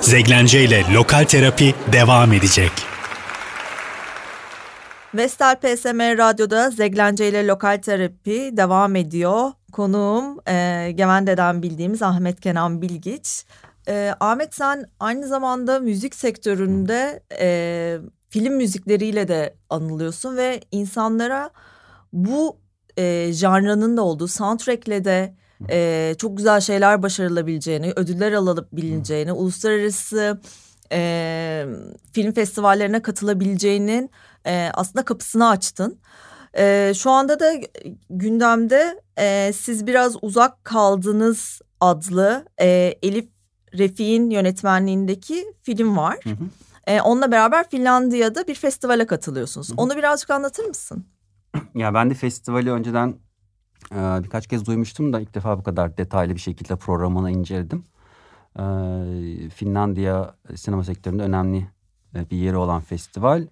Zeglence 0.00 0.64
ile 0.64 0.84
Lokal 0.94 1.24
Terapi 1.24 1.74
devam 1.92 2.32
edecek. 2.32 2.72
Vestel 5.14 5.56
PSM 5.56 6.00
Radyo'da 6.18 6.70
Zeglence 6.70 7.28
ile 7.28 7.46
Lokal 7.46 7.78
Terapi 7.82 8.56
devam 8.56 8.96
ediyor. 8.96 9.52
Konuğum 9.72 10.38
e, 10.48 10.90
Gevende'den 10.94 11.62
bildiğimiz 11.62 12.02
Ahmet 12.02 12.40
Kenan 12.40 12.82
Bilgiç. 12.82 13.44
E, 13.88 14.14
Ahmet 14.20 14.54
sen 14.54 14.84
aynı 15.00 15.26
zamanda 15.26 15.80
müzik 15.80 16.14
sektöründe 16.14 17.22
e, 17.40 17.98
film 18.32 18.54
müzikleriyle 18.54 19.28
de 19.28 19.54
anılıyorsun 19.70 20.36
ve 20.36 20.60
insanlara 20.70 21.50
bu 22.12 22.56
e, 22.96 23.32
janrının 23.32 23.96
da 23.96 24.02
olduğu 24.02 24.28
soundtrack'le 24.28 25.04
de 25.04 25.34
e, 25.70 26.14
çok 26.18 26.36
güzel 26.36 26.60
şeyler 26.60 27.02
başarılabileceğini, 27.02 27.92
ödüller 27.96 28.32
alabileceğini, 28.32 29.32
uluslararası 29.32 30.40
e, 30.92 31.66
film 32.12 32.32
festivallerine 32.32 33.02
katılabileceğinin 33.02 34.10
e, 34.46 34.70
aslında 34.74 35.04
kapısını 35.04 35.48
açtın. 35.48 35.98
E, 36.58 36.92
şu 36.96 37.10
anda 37.10 37.40
da 37.40 37.52
gündemde 38.10 39.00
e, 39.18 39.52
siz 39.52 39.86
biraz 39.86 40.16
uzak 40.22 40.64
kaldınız 40.64 41.60
adlı 41.80 42.44
e, 42.60 42.94
Elif 43.02 43.28
Refik'in 43.78 44.30
yönetmenliğindeki 44.30 45.44
film 45.62 45.96
var. 45.96 46.18
Hı 46.24 46.30
hı. 46.30 46.44
E, 46.86 47.00
onunla 47.00 47.32
beraber 47.32 47.70
Finlandiya'da 47.70 48.46
bir 48.46 48.54
festivale 48.54 49.06
katılıyorsunuz. 49.06 49.70
Hı. 49.70 49.74
Onu 49.76 49.96
birazcık 49.96 50.30
anlatır 50.30 50.64
mısın? 50.64 51.06
Ya 51.74 51.94
ben 51.94 52.10
de 52.10 52.14
festivali 52.14 52.70
önceden 52.70 53.14
e, 53.92 54.24
birkaç 54.24 54.46
kez 54.46 54.66
duymuştum 54.66 55.12
da 55.12 55.20
ilk 55.20 55.34
defa 55.34 55.58
bu 55.58 55.62
kadar 55.62 55.96
detaylı 55.96 56.34
bir 56.34 56.40
şekilde 56.40 56.76
programını 56.76 57.30
inceledim. 57.30 57.84
E, 58.58 58.64
Finlandiya 59.48 60.34
sinema 60.54 60.84
sektöründe 60.84 61.22
önemli 61.22 61.66
e, 62.14 62.30
bir 62.30 62.36
yeri 62.36 62.56
olan 62.56 62.80
festival. 62.80 63.46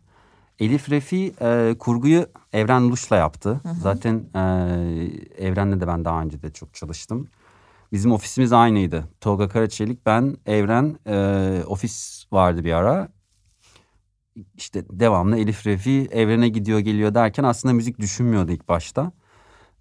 Elif 0.59 0.91
Refi 0.91 1.35
e, 1.41 1.75
kurguyu 1.79 2.27
Evren 2.53 2.91
Luş'la 2.91 3.17
yaptı. 3.17 3.51
Hı 3.51 3.69
hı. 3.69 3.75
Zaten 3.83 4.25
e, 4.35 4.41
Evren'le 5.39 5.81
de 5.81 5.87
ben 5.87 6.05
daha 6.05 6.23
önce 6.23 6.43
de 6.43 6.53
çok 6.53 6.75
çalıştım. 6.75 7.29
Bizim 7.93 8.13
ofisimiz 8.13 8.53
aynıydı. 8.53 9.05
Tolga 9.21 9.49
Karaçelik, 9.49 10.07
ben, 10.07 10.37
Evren 10.47 10.99
e, 11.07 11.63
ofis 11.67 12.25
vardı 12.33 12.65
bir 12.65 12.73
ara 12.73 13.09
işte 14.57 14.85
devamlı 14.91 15.39
Elif 15.39 15.67
Refi 15.67 16.09
evrene 16.11 16.49
gidiyor 16.49 16.79
geliyor 16.79 17.15
derken 17.15 17.45
aslında 17.45 17.75
müzik 17.75 17.99
düşünmüyordu 17.99 18.53
ilk 18.53 18.69
başta. 18.69 19.13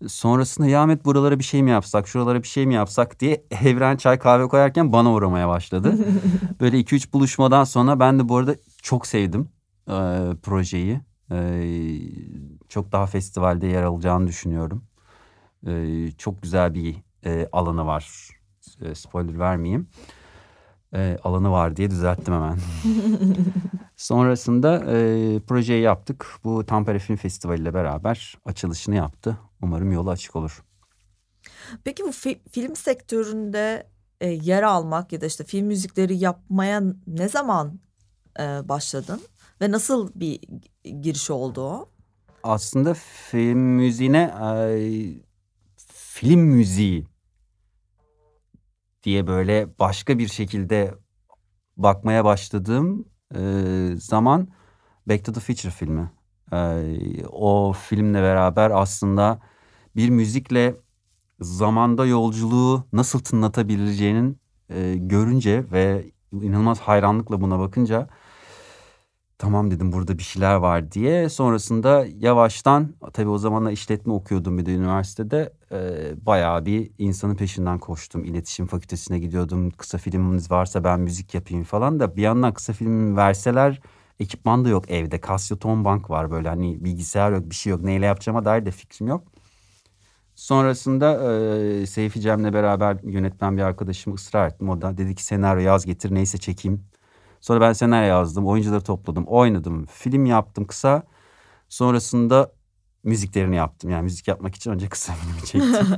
Sonrasında 0.08 0.68
ya 0.68 0.82
Ahmet 0.82 1.06
buralara 1.06 1.39
bir 1.39 1.44
şey 1.44 1.63
mi 1.63 1.70
yapsak, 1.70 2.08
şuralara 2.08 2.44
bir 2.44 2.48
şey 2.48 2.65
mi 2.68 2.74
yapsak 2.74 3.20
diye 3.20 3.44
evren 3.63 3.98
çay 3.98 4.20
kahve 4.20 4.48
koyarken 4.48 4.94
bana 4.94 5.12
uğramaya 5.13 5.48
başladı. 5.48 5.98
Böyle 6.62 6.79
iki 6.79 6.96
üç 6.96 7.13
buluşmadan 7.13 7.63
sonra 7.63 8.00
ben 8.00 8.20
de 8.20 8.29
bu 8.29 8.38
arada 8.38 8.56
çok 8.82 9.08
sevdim 9.08 9.50
e, 9.88 9.98
projeyi. 10.44 11.00
E, 11.32 11.39
çok 12.70 12.91
daha 12.91 13.06
festivalde 13.06 13.68
yer 13.68 13.84
alacağını 13.84 14.27
düşünüyorum. 14.27 14.84
E, 15.68 16.12
çok 16.18 16.41
güzel 16.41 16.74
bir 16.74 16.96
e, 17.25 17.50
alanı 17.51 17.86
var. 17.86 18.29
E, 18.82 18.96
spoiler 18.96 19.39
vermeyeyim. 19.39 19.88
E, 20.96 21.17
alanı 21.24 21.51
var 21.51 21.75
diye 21.75 21.91
düzelttim 21.91 22.34
hemen. 22.34 22.58
Sonrasında 23.98 24.75
e, 24.98 25.39
projeyi 25.39 25.81
yaptık. 25.81 26.25
Bu 26.43 26.65
Tampere 26.65 27.00
Film 27.00 27.17
Festivali 27.17 27.62
ile 27.62 27.74
beraber 27.74 28.38
açılışını 28.46 28.96
yaptı. 28.96 29.38
Umarım 29.62 29.91
yolu 29.91 30.10
açık 30.10 30.36
olur. 30.36 30.63
Peki 31.84 32.03
bu 32.03 32.10
fi- 32.10 32.39
film 32.51 32.75
sektöründe 32.75 33.88
e, 34.22 34.27
yer 34.29 34.63
almak 34.63 35.13
ya 35.13 35.22
da 35.22 35.25
işte 35.25 35.43
film 35.43 35.67
müzikleri 35.67 36.17
yapmaya 36.17 36.81
ne 37.08 37.29
zaman 37.29 37.79
e, 38.39 38.43
başladın? 38.69 39.22
Ve 39.62 39.72
nasıl 39.72 40.12
bir 40.15 40.39
giriş 41.01 41.29
oldu 41.29 41.62
o? 41.62 41.89
Aslında 42.43 42.93
film 43.29 43.60
müziğine 43.60 44.34
e, 44.43 44.60
film 45.93 46.39
müziği 46.39 47.05
diye 49.03 49.27
böyle 49.27 49.79
başka 49.79 50.20
bir 50.20 50.27
şekilde 50.27 50.96
bakmaya 51.77 52.25
başladığım 52.25 53.06
e, 53.36 53.41
zaman 53.96 54.48
Back 55.08 55.25
to 55.25 55.34
the 55.34 55.39
Future 55.39 55.72
filmi. 55.72 56.12
E, 56.53 57.27
o 57.27 57.74
filmle 57.74 58.22
beraber 58.22 58.72
aslında 58.72 59.39
bir 59.96 60.10
müzikle 60.10 60.75
zamanda 61.39 62.06
yolculuğu 62.06 62.84
nasıl 62.94 63.20
tınlatabileceğinin 63.20 64.39
e, 64.70 64.96
görünce 64.98 65.72
ve 65.72 66.12
inanılmaz 66.32 66.79
hayranlıkla 66.79 67.41
buna 67.41 67.60
bakınca 67.60 68.08
tamam 69.39 69.72
dedim 69.72 69.91
burada 69.91 70.17
bir 70.17 70.24
şeyler 70.24 70.55
var 70.55 70.91
diye. 70.91 71.29
Sonrasında 71.29 72.05
yavaştan 72.19 72.96
tabii 73.13 73.29
o 73.29 73.38
zamanlar 73.38 73.72
işletme 73.72 74.13
okuyordum 74.13 74.58
bir 74.58 74.65
de 74.65 74.74
üniversitede. 74.74 75.53
E, 75.72 75.77
bayağı 76.25 76.65
bir 76.65 76.91
insanın 76.98 77.36
peşinden 77.36 77.79
koştum. 77.79 78.25
İletişim 78.25 78.67
fakültesine 78.67 79.19
gidiyordum. 79.19 79.72
Kısa 79.72 79.98
filminiz 79.98 80.51
varsa 80.51 80.84
ben 80.84 81.00
müzik 81.00 81.34
yapayım 81.34 81.63
falan 81.63 82.00
da 82.00 82.15
bir 82.15 82.22
yandan 82.22 82.53
kısa 82.53 82.74
film 82.74 83.17
verseler 83.17 83.81
ekipman 84.19 84.65
da 84.65 84.69
yok 84.69 84.91
evde. 84.91 85.22
Casio 85.27 85.58
Tom 85.58 85.86
Bank 85.86 86.10
var 86.10 86.31
böyle 86.31 86.50
hani 86.50 86.84
bilgisayar 86.86 87.31
yok 87.31 87.50
bir 87.50 87.55
şey 87.55 87.72
yok. 87.72 87.81
Neyle 87.84 88.05
yapacağıma 88.05 88.46
dair 88.46 88.65
de 88.65 88.72
fikrim 88.72 89.08
yok. 89.08 89.24
Sonrasında 90.36 91.34
e, 91.81 91.86
Seyfi 91.86 92.22
Cem'le 92.22 92.53
beraber 92.53 92.98
yönetmen 93.03 93.58
bir 93.58 93.62
arkadaşımı 93.62 94.15
ısrar 94.15 94.48
ettim. 94.48 94.69
O 94.69 94.81
da 94.81 94.98
dedi 94.98 95.15
ki 95.15 95.24
senaryo 95.24 95.62
yaz 95.63 95.86
getir 95.86 96.15
neyse 96.15 96.38
çekeyim. 96.38 96.88
Sonra 97.41 97.62
ben 97.62 97.74
senaryo 97.74 98.08
yazdım, 98.08 98.48
oyuncuları 98.48 98.81
topladım, 98.81 99.25
oynadım, 99.27 99.86
film 99.86 100.25
yaptım 100.25 100.67
kısa. 100.67 101.03
Sonrasında 101.69 102.51
müziklerini 103.03 103.55
yaptım. 103.55 103.89
Yani 103.89 104.03
müzik 104.03 104.27
yapmak 104.27 104.55
için 104.55 104.72
önce 104.72 104.89
kısa 104.89 105.13
filmi 105.22 105.46
çektim. 105.46 105.98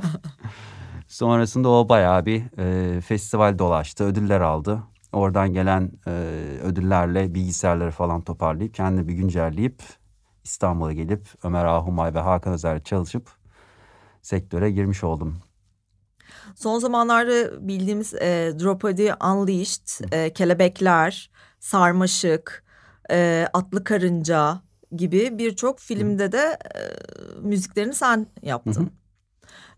Sonrasında 1.08 1.68
o 1.68 1.88
bayağı 1.88 2.26
bir 2.26 2.58
e, 2.58 3.00
festival 3.00 3.58
dolaştı, 3.58 4.04
ödüller 4.04 4.40
aldı. 4.40 4.82
Oradan 5.12 5.52
gelen 5.52 5.92
e, 6.06 6.10
ödüllerle 6.62 7.34
bilgisayarları 7.34 7.90
falan 7.90 8.20
toparlayıp 8.20 8.74
kendini 8.74 9.08
bir 9.08 9.14
güncelleyip 9.14 9.82
İstanbul'a 10.44 10.92
gelip 10.92 11.28
Ömer 11.44 11.64
Ahumay 11.64 12.14
ve 12.14 12.18
Hakan 12.18 12.52
Özer'le 12.52 12.84
çalışıp 12.84 13.30
sektöre 14.22 14.70
girmiş 14.70 15.04
oldum. 15.04 15.38
Son 16.54 16.78
zamanlarda 16.78 17.68
bildiğimiz 17.68 18.14
e, 18.14 18.52
Draupadi 18.60 19.14
Unleashed, 19.24 20.12
e, 20.12 20.32
Kelebekler, 20.32 21.30
Sarmaşık, 21.62 22.64
e, 23.10 23.48
Atlı 23.52 23.84
Karınca 23.84 24.60
gibi 24.96 25.38
birçok 25.38 25.80
filmde 25.80 26.32
de 26.32 26.58
e, 26.74 26.80
müziklerini 27.40 27.94
sen 27.94 28.26
yaptın. 28.42 28.92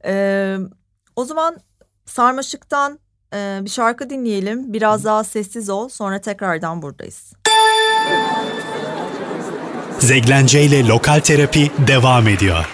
E, 0.05 0.57
o 1.17 1.25
zaman 1.25 1.57
Sarmaşık'tan 2.07 2.99
e, 3.35 3.61
bir 3.63 3.71
şarkı 3.71 4.11
dinleyelim. 4.11 4.73
Biraz 4.73 5.05
daha 5.05 5.25
sessiz 5.25 5.71
ol 5.71 5.89
sonra 5.89 6.21
tekrardan 6.21 6.83
buradayız. 6.83 7.33
Zeglence 9.99 10.63
ile 10.63 10.89
Lokal 10.89 11.21
Terapi 11.21 11.71
devam 11.87 12.29
ediyor. 12.29 12.69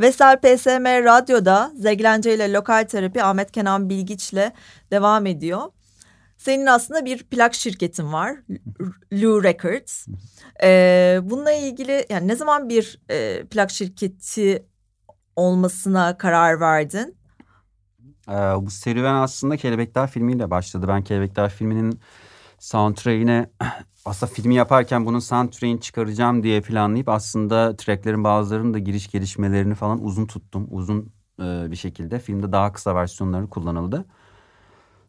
Vesel 0.00 0.36
PSM 0.40 0.84
Radyo'da 1.04 1.72
Zeglence 1.76 2.34
ile 2.34 2.52
Lokal 2.52 2.84
Terapi 2.84 3.22
Ahmet 3.22 3.52
Kenan 3.52 3.88
Bilgiç'le 3.88 4.52
devam 4.90 5.26
ediyor. 5.26 5.62
Senin 6.40 6.66
aslında 6.66 7.04
bir 7.04 7.22
plak 7.22 7.54
şirketin 7.54 8.12
var. 8.12 8.36
Lou 9.12 9.42
Records. 9.42 10.06
Ee, 10.62 11.20
bununla 11.22 11.52
ilgili 11.52 12.06
yani 12.10 12.28
ne 12.28 12.36
zaman 12.36 12.68
bir 12.68 13.00
e, 13.10 13.44
plak 13.46 13.70
şirketi 13.70 14.66
olmasına 15.36 16.18
karar 16.18 16.60
verdin? 16.60 17.16
Ee, 18.28 18.32
bu 18.32 18.70
serüven 18.70 19.14
aslında 19.14 19.56
Kelebekler 19.56 20.10
filmiyle 20.10 20.50
başladı. 20.50 20.88
Ben 20.88 21.04
Kelebekler 21.04 21.50
filminin 21.50 22.00
soundtrack'ine 22.58 23.50
aslında 24.04 24.32
filmi 24.32 24.54
yaparken 24.54 25.06
bunun 25.06 25.18
soundtrack'ini 25.18 25.80
çıkaracağım 25.80 26.42
diye 26.42 26.60
planlayıp 26.60 27.08
aslında 27.08 27.76
tracklerin 27.76 28.24
bazılarının 28.24 28.74
da 28.74 28.78
giriş 28.78 29.10
gelişmelerini 29.10 29.74
falan 29.74 30.04
uzun 30.04 30.26
tuttum. 30.26 30.68
Uzun 30.70 31.12
e, 31.40 31.70
bir 31.70 31.76
şekilde. 31.76 32.18
Filmde 32.18 32.52
daha 32.52 32.72
kısa 32.72 32.94
versiyonları 32.94 33.50
kullanıldı. 33.50 34.06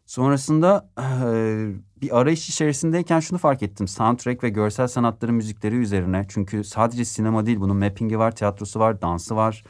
Sonrasında 0.06 0.88
e, 0.98 2.02
bir 2.02 2.18
arayış 2.20 2.48
içerisindeyken 2.48 3.20
şunu 3.20 3.38
fark 3.38 3.62
ettim. 3.62 3.88
Soundtrack 3.88 4.44
ve 4.44 4.48
görsel 4.48 4.88
sanatları 4.88 5.32
müzikleri 5.32 5.76
üzerine. 5.76 6.24
Çünkü 6.28 6.64
sadece 6.64 7.04
sinema 7.04 7.46
değil 7.46 7.60
bunun 7.60 7.76
mappingi 7.76 8.18
var, 8.18 8.36
tiyatrosu 8.36 8.80
var, 8.80 9.02
dansı 9.02 9.36
var. 9.36 9.64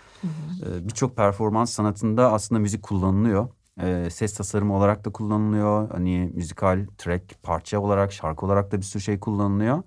E, 0.66 0.88
Birçok 0.88 1.16
performans 1.16 1.72
sanatında 1.72 2.32
aslında 2.32 2.58
müzik 2.58 2.82
kullanılıyor. 2.82 3.48
E, 3.80 4.08
ses 4.10 4.34
tasarımı 4.34 4.76
olarak 4.76 5.04
da 5.04 5.12
kullanılıyor. 5.12 5.90
Hani 5.90 6.30
müzikal 6.34 6.86
track, 6.98 7.42
parça 7.42 7.80
olarak, 7.80 8.12
şarkı 8.12 8.46
olarak 8.46 8.72
da 8.72 8.76
bir 8.76 8.82
sürü 8.82 9.02
şey 9.02 9.20
kullanılıyor. 9.20 9.82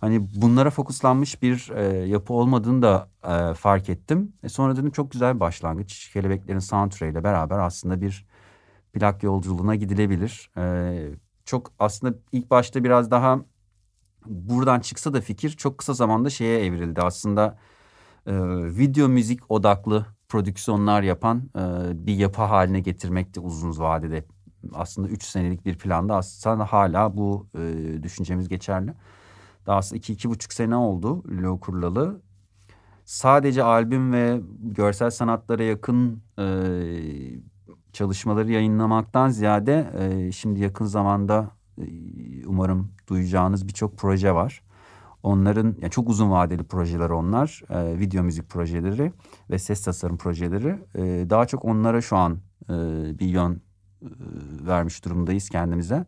Hani 0.00 0.28
bunlara 0.34 0.70
fokuslanmış 0.70 1.42
bir 1.42 1.70
e, 1.76 2.06
yapı 2.06 2.32
olmadığını 2.32 2.82
da 2.82 3.08
e, 3.24 3.54
fark 3.54 3.88
ettim. 3.88 4.32
E, 4.42 4.48
sonra 4.48 4.76
dedim 4.76 4.90
çok 4.90 5.12
güzel 5.12 5.34
bir 5.34 5.40
başlangıç. 5.40 6.10
Kelebeklerin 6.12 6.58
soundtrack 6.58 7.12
ile 7.12 7.24
beraber 7.24 7.58
aslında 7.58 8.00
bir 8.00 8.26
plak 8.94 9.22
yolculuğuna 9.22 9.74
gidilebilir. 9.74 10.50
Ee, 10.56 11.08
çok 11.44 11.72
aslında 11.78 12.14
ilk 12.32 12.50
başta 12.50 12.84
biraz 12.84 13.10
daha 13.10 13.40
buradan 14.26 14.80
çıksa 14.80 15.14
da 15.14 15.20
fikir 15.20 15.50
çok 15.50 15.78
kısa 15.78 15.94
zamanda 15.94 16.30
şeye 16.30 16.64
evrildi. 16.64 17.00
Aslında 17.00 17.58
e, 18.26 18.32
video 18.78 19.08
müzik 19.08 19.50
odaklı 19.50 20.06
prodüksiyonlar 20.28 21.02
yapan 21.02 21.50
e, 21.56 21.62
bir 22.06 22.14
yapı 22.14 22.42
haline 22.42 22.80
getirmekti 22.80 23.40
uzun 23.40 23.78
vadede. 23.78 24.24
Aslında 24.74 25.08
üç 25.08 25.24
senelik 25.24 25.66
bir 25.66 25.78
planda 25.78 26.16
aslında 26.16 26.64
hala 26.64 27.16
bu 27.16 27.46
e, 27.58 28.02
düşüncemiz 28.02 28.48
geçerli. 28.48 28.94
Daha 29.66 29.76
aslında 29.76 29.98
iki, 29.98 30.12
iki 30.12 30.30
buçuk 30.30 30.52
sene 30.52 30.76
oldu 30.76 31.22
Lo 31.42 31.60
kurulalı. 31.60 32.20
Sadece 33.04 33.62
albüm 33.62 34.12
ve 34.12 34.40
görsel 34.60 35.10
sanatlara 35.10 35.62
yakın 35.62 36.22
e, 36.38 36.44
çalışmaları 37.94 38.52
yayınlamaktan 38.52 39.28
ziyade 39.28 39.90
e, 39.98 40.32
şimdi 40.32 40.60
yakın 40.60 40.84
zamanda 40.84 41.50
e, 41.78 41.84
umarım 42.46 42.92
duyacağınız 43.08 43.68
birçok 43.68 43.98
proje 43.98 44.34
var. 44.34 44.62
Onların 45.22 45.76
yani 45.80 45.90
çok 45.90 46.08
uzun 46.08 46.30
vadeli 46.30 46.64
projeler 46.64 47.10
onlar. 47.10 47.62
E, 47.70 47.98
video 47.98 48.22
müzik 48.22 48.48
projeleri 48.48 49.12
ve 49.50 49.58
ses 49.58 49.84
tasarım 49.84 50.16
projeleri. 50.16 50.78
E, 50.94 51.30
daha 51.30 51.46
çok 51.46 51.64
onlara 51.64 52.00
şu 52.00 52.16
an 52.16 52.38
e, 52.64 52.74
bir 53.18 53.26
yön 53.26 53.62
e, 54.02 54.08
vermiş 54.66 55.04
durumdayız 55.04 55.48
kendimize. 55.48 56.06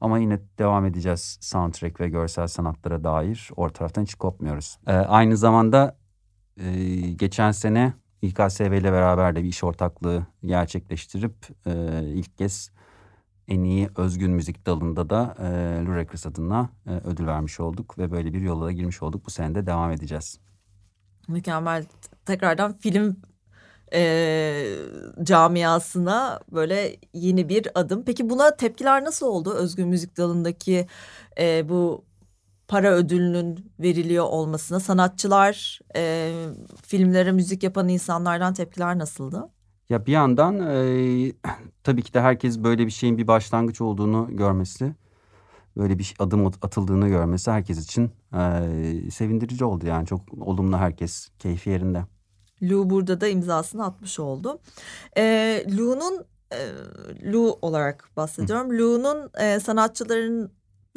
Ama 0.00 0.18
yine 0.18 0.40
devam 0.58 0.86
edeceğiz 0.86 1.38
soundtrack 1.40 2.00
ve 2.00 2.08
görsel 2.08 2.46
sanatlara 2.46 3.04
dair. 3.04 3.50
O 3.56 3.70
taraftan 3.70 4.02
hiç 4.02 4.14
kopmuyoruz. 4.14 4.78
E, 4.86 4.92
aynı 4.92 5.36
zamanda 5.36 5.96
e, 6.56 6.70
geçen 7.10 7.50
sene 7.50 7.92
İKSV 8.22 8.72
ile 8.72 8.92
beraber 8.92 9.36
de 9.36 9.42
bir 9.42 9.48
iş 9.48 9.64
ortaklığı 9.64 10.26
gerçekleştirip 10.44 11.34
e, 11.66 12.02
ilk 12.04 12.38
kez 12.38 12.70
en 13.48 13.62
iyi 13.62 13.88
özgün 13.96 14.30
müzik 14.30 14.66
dalında 14.66 15.10
da 15.10 15.34
e, 15.38 15.44
Lou 15.84 15.96
Records 15.96 16.26
adına 16.26 16.70
e, 16.86 16.90
ödül 16.90 17.26
vermiş 17.26 17.60
olduk 17.60 17.98
ve 17.98 18.10
böyle 18.10 18.32
bir 18.32 18.40
yola 18.40 18.66
da 18.66 18.72
girmiş 18.72 19.02
olduk. 19.02 19.26
Bu 19.26 19.30
sene 19.30 19.54
de 19.54 19.66
devam 19.66 19.92
edeceğiz. 19.92 20.38
Mükemmel. 21.28 21.84
Tekrardan 22.26 22.78
film 22.78 23.16
e, 23.92 24.64
camiasına 25.22 26.40
böyle 26.52 26.96
yeni 27.14 27.48
bir 27.48 27.68
adım. 27.74 28.04
Peki 28.04 28.30
buna 28.30 28.56
tepkiler 28.56 29.04
nasıl 29.04 29.26
oldu? 29.26 29.54
Özgün 29.54 29.88
müzik 29.88 30.16
dalındaki 30.16 30.86
e, 31.38 31.68
bu 31.68 32.04
para 32.68 32.92
ödülünün 32.92 33.72
veriliyor 33.80 34.24
olmasına 34.24 34.80
sanatçılar, 34.80 35.78
e, 35.96 36.32
filmlere 36.86 37.32
müzik 37.32 37.62
yapan 37.62 37.88
insanlardan 37.88 38.54
tepkiler 38.54 38.98
nasıldı? 38.98 39.48
Ya 39.88 40.06
bir 40.06 40.12
yandan 40.12 40.60
e, 40.60 41.32
tabii 41.84 42.02
ki 42.02 42.14
de 42.14 42.20
herkes 42.20 42.58
böyle 42.58 42.86
bir 42.86 42.90
şeyin 42.90 43.18
bir 43.18 43.26
başlangıç 43.26 43.80
olduğunu 43.80 44.28
görmesi, 44.30 44.94
böyle 45.76 45.98
bir 45.98 46.14
adım 46.18 46.46
atıldığını 46.46 47.08
görmesi 47.08 47.50
herkes 47.50 47.84
için 47.84 48.10
e, 48.34 49.10
sevindirici 49.10 49.64
oldu 49.64 49.86
yani 49.86 50.06
çok 50.06 50.20
olumlu 50.40 50.76
herkes 50.76 51.28
keyfi 51.38 51.70
yerinde. 51.70 52.04
Lou 52.62 52.90
burada 52.90 53.20
da 53.20 53.28
imzasını 53.28 53.84
atmış 53.84 54.18
oldu. 54.18 54.60
E, 55.16 55.64
Lou'nun 55.76 56.24
e, 56.52 56.58
Lou 57.32 57.58
olarak 57.62 58.10
bahsediyorum. 58.16 58.78
Lou'nun 58.78 59.30
e, 59.40 59.60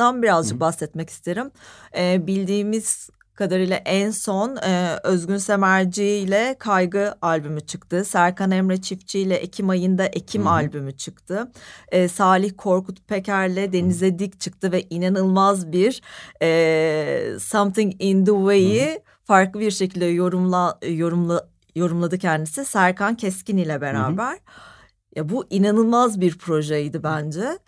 sanatçılarından 0.02 0.22
birazcık 0.22 0.56
Hı. 0.56 0.60
bahsetmek 0.60 1.10
isterim. 1.10 1.52
E, 1.98 2.28
bildiğimiz 2.28 3.10
kadarıyla 3.34 3.76
en 3.76 4.12
son 4.12 4.56
e, 4.56 5.00
Özgün 5.04 5.38
Semerci 5.38 6.04
ile 6.04 6.56
Kaygı 6.60 7.16
albümü 7.22 7.62
çıktı. 7.62 8.06
Serkan 8.06 8.52
Emre 8.52 8.82
Çiftçi 8.82 9.20
ile 9.20 9.36
Ekim 9.36 9.70
ayında 9.70 10.06
Ekim 10.06 10.44
Hı 10.44 10.48
-hı. 10.48 10.52
albümü 10.52 10.98
çıktı. 10.98 11.52
E, 11.92 12.08
Salih 12.08 12.52
Korkut 12.58 13.08
Peker'le 13.08 13.74
Denize 13.74 14.20
Dik 14.20 14.40
çıktı 14.40 14.72
ve 14.72 14.84
inanılmaz 14.90 15.72
bir 15.72 16.02
e, 16.42 17.40
Something 17.40 17.94
in 18.00 18.26
the 18.26 18.32
Way'i 18.32 19.02
farklı 19.24 19.60
bir 19.60 19.72
şekilde 19.72 20.06
yorumla 20.06 20.80
yorumla 20.88 21.50
yorumladı 21.76 22.18
kendisi 22.18 22.66
Serkan 22.66 23.16
Keskin 23.16 23.58
ile 23.58 23.82
beraber. 23.82 24.32
Hı 24.32 24.36
-hı. 24.36 25.16
Ya 25.16 25.30
bu 25.30 25.46
inanılmaz 25.50 26.22
bir 26.22 26.38
projeydi 26.38 27.04
bence. 27.04 27.60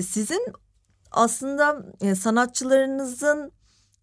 Sizin 0.00 0.42
aslında 1.12 1.82
e, 2.00 2.14
sanatçılarınızın 2.14 3.52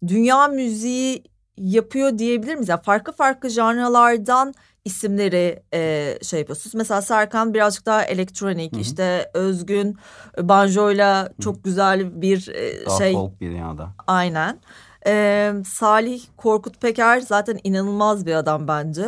dünya 0.06 0.48
müziği 0.48 1.24
yapıyor 1.56 2.18
diyebilir 2.18 2.54
miyiz? 2.54 2.68
Yani 2.68 2.82
farklı 2.82 3.12
farklı 3.12 3.48
janralardan 3.48 4.54
isimleri 4.84 5.62
e, 5.74 6.18
şey 6.22 6.40
yapıyorsunuz. 6.40 6.74
Mesela 6.74 7.02
Serkan 7.02 7.54
birazcık 7.54 7.86
daha 7.86 8.04
elektronik, 8.04 8.72
Hı-hı. 8.72 8.80
işte 8.80 9.30
Özgün 9.34 9.96
banjoyla 10.38 11.32
çok 11.40 11.54
Hı-hı. 11.54 11.62
güzel 11.62 12.22
bir 12.22 12.48
e, 12.48 12.86
daha 12.86 12.98
şey. 12.98 13.12
folk 13.12 13.40
bir 13.40 13.50
dünyada. 13.50 13.88
Aynen. 14.06 14.60
E, 15.06 15.52
Salih 15.66 16.22
Korkut 16.36 16.80
Peker 16.80 17.20
zaten 17.20 17.58
inanılmaz 17.64 18.26
bir 18.26 18.34
adam 18.34 18.68
bence 18.68 19.06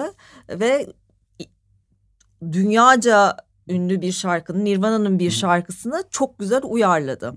ve 0.49 0.87
dünyaca 2.52 3.37
ünlü 3.69 4.00
bir 4.00 4.12
şarkının 4.12 4.64
Nirvana'nın 4.64 5.19
bir 5.19 5.31
şarkısını 5.31 6.04
çok 6.11 6.38
güzel 6.38 6.61
uyarladı. 6.64 7.35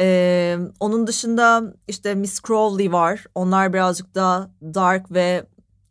Ee, 0.00 0.58
onun 0.80 1.06
dışında 1.06 1.74
işte 1.88 2.14
Miss 2.14 2.40
Crowley 2.42 2.92
var. 2.92 3.24
Onlar 3.34 3.72
birazcık 3.72 4.14
daha 4.14 4.50
dark 4.62 5.12
ve 5.12 5.46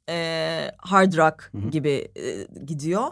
e, 0.10 0.72
hard 0.78 1.18
rock 1.18 1.52
gibi 1.72 2.12
e, 2.16 2.48
gidiyor. 2.66 3.08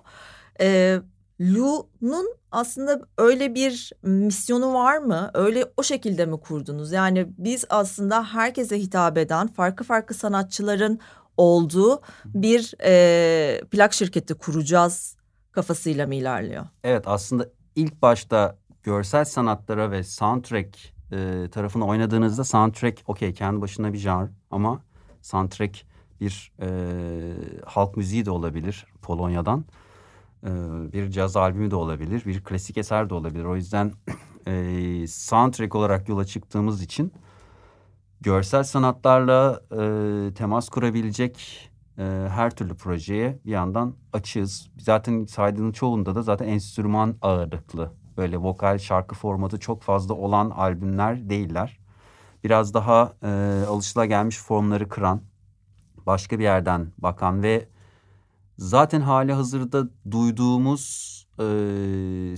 E, 0.61 0.99
Lou'nun 1.41 2.35
aslında 2.51 3.01
öyle 3.17 3.55
bir 3.55 3.91
misyonu 4.03 4.73
var 4.73 4.97
mı? 4.97 5.31
Öyle 5.33 5.65
o 5.77 5.83
şekilde 5.83 6.25
mi 6.25 6.39
kurdunuz? 6.39 6.91
Yani 6.91 7.27
biz 7.37 7.65
aslında 7.69 8.23
herkese 8.23 8.79
hitap 8.79 9.17
eden 9.17 9.47
farklı 9.47 9.85
farklı 9.85 10.15
sanatçıların 10.15 10.99
olduğu 11.37 12.01
bir 12.25 12.73
e, 12.83 13.61
plak 13.71 13.93
şirketi 13.93 14.33
kuracağız 14.33 15.15
kafasıyla 15.53 16.07
mı 16.07 16.15
ilerliyor? 16.15 16.65
Evet 16.83 17.07
aslında 17.07 17.49
ilk 17.75 18.01
başta 18.01 18.57
görsel 18.83 19.25
sanatlara 19.25 19.91
ve 19.91 20.03
soundtrack 20.03 20.93
e, 21.11 21.49
tarafını 21.51 21.85
oynadığınızda 21.85 22.43
soundtrack 22.43 23.01
okey 23.07 23.33
kendi 23.33 23.61
başına 23.61 23.93
bir 23.93 23.97
jar 23.97 24.29
ama 24.51 24.81
soundtrack 25.21 25.85
bir 26.21 26.51
e, 26.61 26.67
halk 27.65 27.97
müziği 27.97 28.25
de 28.25 28.31
olabilir 28.31 28.85
Polonya'dan. 29.01 29.65
E, 30.43 30.49
bir 30.93 31.11
caz 31.11 31.37
albümü 31.37 31.71
de 31.71 31.75
olabilir, 31.75 32.25
bir 32.25 32.43
klasik 32.43 32.77
eser 32.77 33.09
de 33.09 33.13
olabilir. 33.13 33.43
O 33.43 33.55
yüzden 33.55 33.93
e, 34.47 35.07
soundtrack 35.07 35.75
olarak 35.75 36.09
yola 36.09 36.25
çıktığımız 36.25 36.81
için 36.81 37.13
görsel 38.21 38.63
sanatlarla 38.63 39.61
e, 39.71 40.33
temas 40.33 40.69
kurabilecek 40.69 41.69
e, 41.97 42.03
her 42.29 42.55
türlü 42.55 42.75
projeye 42.75 43.39
bir 43.45 43.51
yandan 43.51 43.95
açığız. 44.13 44.69
Zaten 44.77 45.25
saydığın 45.25 45.71
çoğunda 45.71 46.15
da 46.15 46.21
zaten 46.21 46.47
enstrüman 46.47 47.15
ağırlıklı. 47.21 47.91
Böyle 48.17 48.37
vokal 48.37 48.77
şarkı 48.77 49.15
formatı 49.15 49.59
çok 49.59 49.81
fazla 49.81 50.13
olan 50.13 50.49
albümler 50.49 51.29
değiller. 51.29 51.79
Biraz 52.43 52.73
daha 52.73 53.13
e, 53.23 53.63
alışılagelmiş 53.67 54.37
formları 54.37 54.89
kıran, 54.89 55.21
başka 56.05 56.39
bir 56.39 56.43
yerden 56.43 56.87
bakan 56.97 57.43
ve 57.43 57.67
zaten 58.57 59.01
hali 59.01 59.33
hazırda 59.33 59.87
duyduğumuz 60.11 61.13
e, 61.39 61.45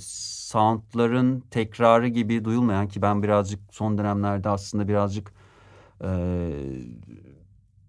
soundların 0.02 1.40
tekrarı 1.52 2.08
gibi 2.08 2.46
duyulmayan 2.46 2.88
ki 2.88 3.02
ben 3.02 3.24
birazcık 3.24 3.60
son 3.72 3.98
dönemlerde 3.98 4.50
aslında 4.50 4.88
birazcık 4.88 5.34
e, 6.04 6.10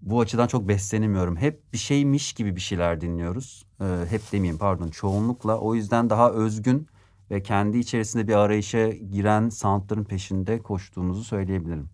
bu 0.07 0.21
açıdan 0.21 0.47
çok 0.47 0.69
beslenemiyorum. 0.69 1.37
Hep 1.37 1.73
bir 1.73 1.79
şeymiş 1.79 2.33
gibi 2.33 2.57
bir 2.57 2.61
şeyler 2.61 3.01
dinliyoruz. 3.01 3.67
Ee, 3.81 3.85
hep 4.11 4.33
demeyeyim 4.33 4.59
pardon 4.59 4.89
çoğunlukla. 4.89 5.59
O 5.59 5.75
yüzden 5.75 6.11
daha 6.11 6.31
özgün 6.31 6.87
ve 7.31 7.43
kendi 7.43 7.79
içerisinde 7.79 8.29
bir 8.29 8.35
arayışa 8.35 8.89
giren 8.89 9.49
soundların 9.49 10.05
peşinde 10.05 10.59
koştuğumuzu 10.59 11.25
söyleyebilirim. 11.25 11.89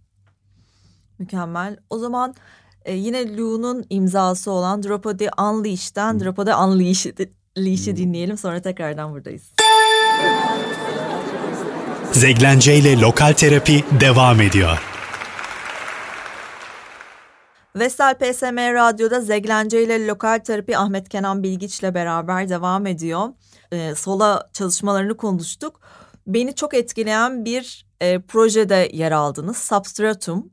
Mükemmel. 1.18 1.76
O 1.90 1.98
zaman 1.98 2.34
e, 2.84 2.94
yine 2.94 3.36
Lou'nun 3.36 3.84
imzası 3.90 4.50
olan 4.50 4.82
Drop 4.82 5.18
the 5.18 5.30
Unleashed'den 5.38 6.20
Drop 6.20 6.36
the 6.36 6.54
Unleashed'i 6.54 7.32
dinleyelim. 7.96 8.38
Sonra 8.38 8.62
tekrardan 8.62 9.12
buradayız. 9.12 9.52
Zeglence 12.12 12.76
ile 12.76 13.00
Lokal 13.00 13.32
Terapi 13.32 13.84
devam 14.00 14.40
ediyor. 14.40 14.91
Vestel 17.76 18.14
PSM 18.14 18.56
Radyo'da 18.56 19.20
Zeglence 19.20 19.82
ile 19.82 20.06
Lokal 20.06 20.38
Terapi 20.38 20.78
Ahmet 20.78 21.08
Kenan 21.08 21.42
Bilgiç 21.42 21.80
ile 21.80 21.94
beraber 21.94 22.48
devam 22.48 22.86
ediyor. 22.86 23.28
Ee, 23.72 23.94
sola 23.94 24.50
çalışmalarını 24.52 25.16
konuştuk. 25.16 25.80
Beni 26.26 26.54
çok 26.54 26.74
etkileyen 26.74 27.44
bir 27.44 27.86
e, 28.00 28.20
projede 28.20 28.90
yer 28.92 29.12
aldınız. 29.12 29.56
Substratum. 29.56 30.50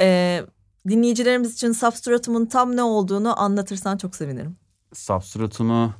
Ee, 0.00 0.42
dinleyicilerimiz 0.88 1.54
için 1.54 1.72
Substratum'un 1.72 2.46
tam 2.46 2.76
ne 2.76 2.82
olduğunu 2.82 3.40
anlatırsan 3.40 3.96
çok 3.96 4.16
sevinirim. 4.16 4.56
Substratum'u 4.92 5.92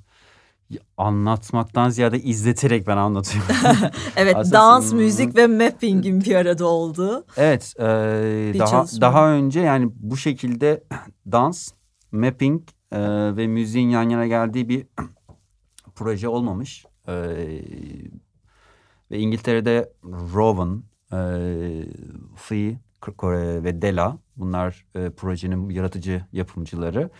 anlatmaktan 0.96 1.90
ziyade 1.90 2.18
izleterek 2.18 2.86
ben 2.86 2.96
anlatıyorum. 2.96 3.54
evet 4.16 4.36
Aslında, 4.36 4.56
dans, 4.56 4.92
müzik 4.92 5.36
ve 5.36 5.46
mapping'in 5.46 6.20
bir 6.20 6.34
arada 6.34 6.66
olduğu. 6.66 7.24
Evet 7.36 7.74
e, 7.78 7.82
daha 8.58 8.66
çalışma. 8.66 9.00
daha 9.00 9.30
önce 9.32 9.60
yani 9.60 9.90
bu 9.96 10.16
şekilde 10.16 10.84
dans, 11.32 11.68
mapping 12.12 12.62
e, 12.92 13.00
ve 13.36 13.46
müziğin 13.46 13.88
yan 13.88 14.08
yana 14.08 14.26
geldiği 14.26 14.68
bir 14.68 14.86
proje 15.94 16.28
olmamış. 16.28 16.84
E, 17.08 17.12
ve 19.10 19.18
İngiltere'de 19.18 19.92
Rowan, 20.04 20.82
e, 21.12 21.18
Fee 22.36 22.78
ve 23.64 23.82
Dela 23.82 24.18
bunlar 24.36 24.86
e, 24.94 25.10
projenin 25.10 25.70
yaratıcı 25.70 26.24
yapımcıları. 26.32 27.10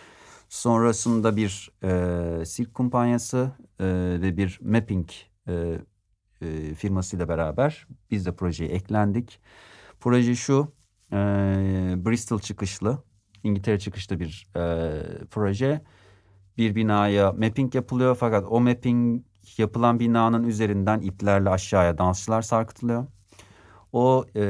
Sonrasında 0.55 1.35
bir 1.35 1.71
e, 1.83 2.45
sirk 2.45 2.73
kumpanyası 2.73 3.51
e, 3.79 3.85
ve 4.21 4.37
bir 4.37 4.59
mapping 4.61 5.09
e, 5.47 5.79
e, 6.41 6.73
firmasıyla 6.73 7.29
beraber 7.29 7.87
biz 8.11 8.25
de 8.25 8.35
projeye 8.35 8.69
eklendik. 8.69 9.39
Proje 9.99 10.35
şu, 10.35 10.73
e, 11.11 11.15
Bristol 12.05 12.39
çıkışlı, 12.39 13.03
İngiltere 13.43 13.79
çıkışlı 13.79 14.19
bir 14.19 14.47
e, 14.55 15.01
proje. 15.31 15.81
Bir 16.57 16.75
binaya 16.75 17.31
mapping 17.31 17.75
yapılıyor 17.75 18.15
fakat 18.19 18.45
o 18.49 18.59
mapping 18.61 19.23
yapılan 19.57 19.99
binanın 19.99 20.43
üzerinden 20.43 21.01
iplerle 21.01 21.49
aşağıya 21.49 21.97
dansçılar 21.97 22.41
sarkıtılıyor. 22.41 23.07
O 23.93 24.25
e, 24.35 24.43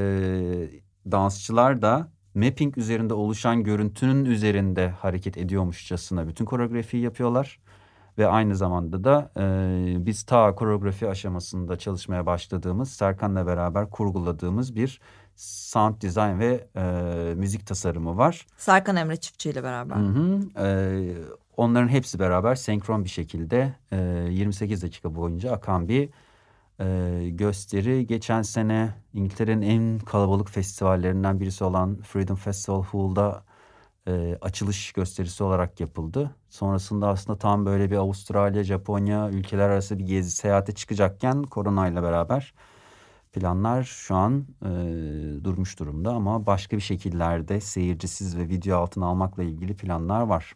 dansçılar 1.12 1.82
da 1.82 2.15
mapping 2.36 2.78
üzerinde 2.78 3.14
oluşan 3.14 3.64
görüntünün 3.64 4.26
üzerinde 4.26 4.90
hareket 4.90 5.38
ediyormuşçasına 5.38 6.28
bütün 6.28 6.46
koreografiyi 6.46 7.04
yapıyorlar. 7.04 7.60
Ve 8.18 8.28
aynı 8.28 8.56
zamanda 8.56 9.04
da 9.04 9.32
e, 9.38 10.06
biz 10.06 10.24
ta 10.24 10.56
koreografi 10.56 11.10
aşamasında 11.10 11.78
çalışmaya 11.78 12.26
başladığımız 12.26 12.92
Serkan'la 12.92 13.48
beraber 13.48 13.90
kurguladığımız 13.90 14.76
bir 14.76 15.02
sound 15.36 16.02
design 16.02 16.40
ve 16.40 16.68
e, 16.76 16.84
müzik 17.36 17.68
tasarımı 17.68 18.18
var. 18.18 18.48
Serkan 18.58 18.96
Emre 18.96 19.16
Çiftçi 19.16 19.50
ile 19.50 19.64
beraber. 19.64 19.96
Hı 19.96 20.00
hı. 20.00 20.40
E, 20.60 20.68
onların 21.58 21.88
hepsi 21.88 22.20
beraber 22.20 22.56
senkron 22.56 23.04
bir 23.04 23.10
şekilde 23.10 23.74
e, 23.92 23.98
28 24.32 24.84
dakika 24.84 25.16
boyunca 25.16 25.52
akan 25.52 25.88
bir 25.88 26.10
e, 26.80 27.30
gösteri 27.30 28.08
geçen 28.08 28.42
sene 28.42 28.94
İngiltere'nin 29.14 29.62
en 29.62 30.00
kalabalık 30.00 30.50
festivallerinden 30.50 31.40
birisi 31.40 31.64
olan 31.64 32.02
Freedom 32.02 32.36
Festival 32.36 32.84
Hall'da 32.84 33.44
e, 34.08 34.38
açılış 34.42 34.92
gösterisi 34.94 35.44
olarak 35.44 35.80
yapıldı. 35.80 36.36
Sonrasında 36.50 37.08
aslında 37.08 37.40
tam 37.40 37.66
böyle 37.66 37.92
bir 37.92 37.96
Avustralya, 37.96 38.64
Japonya 38.64 39.30
ülkeler 39.30 39.70
arası 39.70 40.00
bir 40.00 40.06
gezi 40.06 40.32
seyahate 40.32 40.72
çıkacakken 40.72 41.44
koronayla 41.44 42.04
beraber 42.04 42.54
planlar 43.36 43.84
şu 43.84 44.16
an 44.16 44.46
e, 44.62 44.70
durmuş 45.44 45.80
durumda 45.80 46.12
ama 46.14 46.46
başka 46.46 46.78
bir 46.78 46.82
şekillerde 46.82 47.62
seyircisiz 47.62 48.38
ve 48.38 48.50
video 48.50 48.78
altına 48.78 49.06
almakla 49.06 49.44
ilgili 49.44 49.76
planlar 49.78 50.22
var. 50.22 50.56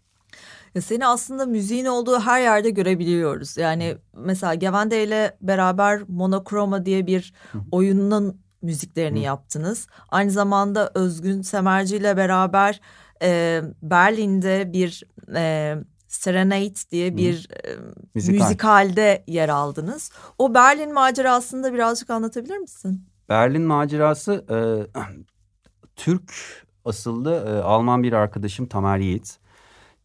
Ya 0.75 0.81
seni 0.81 1.07
aslında 1.07 1.45
müziğin 1.45 1.85
olduğu 1.85 2.19
her 2.19 2.41
yerde 2.41 2.69
görebiliyoruz. 2.69 3.57
Yani 3.57 3.97
mesela 4.13 4.53
Gevende 4.53 5.03
ile 5.03 5.37
beraber 5.41 6.01
Monokroma 6.07 6.85
diye 6.85 7.07
bir 7.07 7.33
oyunun 7.71 8.41
müziklerini 8.61 9.21
yaptınız. 9.21 9.87
Aynı 10.09 10.31
zamanda 10.31 10.91
Özgün 10.95 11.41
Semerci 11.41 11.95
ile 11.95 12.17
beraber 12.17 12.81
e, 13.21 13.61
Berlin'de 13.81 14.73
bir 14.73 15.03
e, 15.35 15.75
Serenade 16.07 16.89
diye 16.91 17.17
bir 17.17 17.47
e, 17.65 17.75
Müzikal. 18.15 18.45
müzikalde 18.45 19.23
yer 19.27 19.49
aldınız. 19.49 20.11
O 20.37 20.53
Berlin 20.53 20.93
macerasını 20.93 21.63
da 21.63 21.73
birazcık 21.73 22.09
anlatabilir 22.09 22.57
misin? 22.57 23.05
Berlin 23.29 23.61
macerası 23.61 24.45
e, 24.49 24.57
Türk 25.95 26.33
asıllı 26.85 27.33
e, 27.33 27.63
Alman 27.63 28.03
bir 28.03 28.13
arkadaşım 28.13 28.65
Tamer 28.65 28.97
Yiğit. 28.97 29.39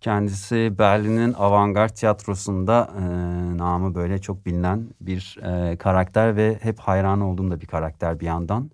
Kendisi 0.04 0.74
Berlin'in 0.78 1.32
avantgard 1.32 1.90
tiyatrosunda 1.90 2.90
e, 2.98 3.02
namı 3.58 3.94
böyle 3.94 4.18
çok 4.18 4.46
bilinen 4.46 4.88
bir 5.00 5.38
e, 5.42 5.76
karakter 5.76 6.36
ve 6.36 6.58
hep 6.62 6.78
hayran 6.80 7.20
olduğum 7.20 7.50
da 7.50 7.60
bir 7.60 7.66
karakter 7.66 8.20
bir 8.20 8.26
yandan. 8.26 8.70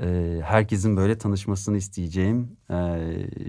E, 0.00 0.40
herkesin 0.44 0.96
böyle 0.96 1.18
tanışmasını 1.18 1.76
isteyeceğim 1.76 2.56
e, 2.70 2.76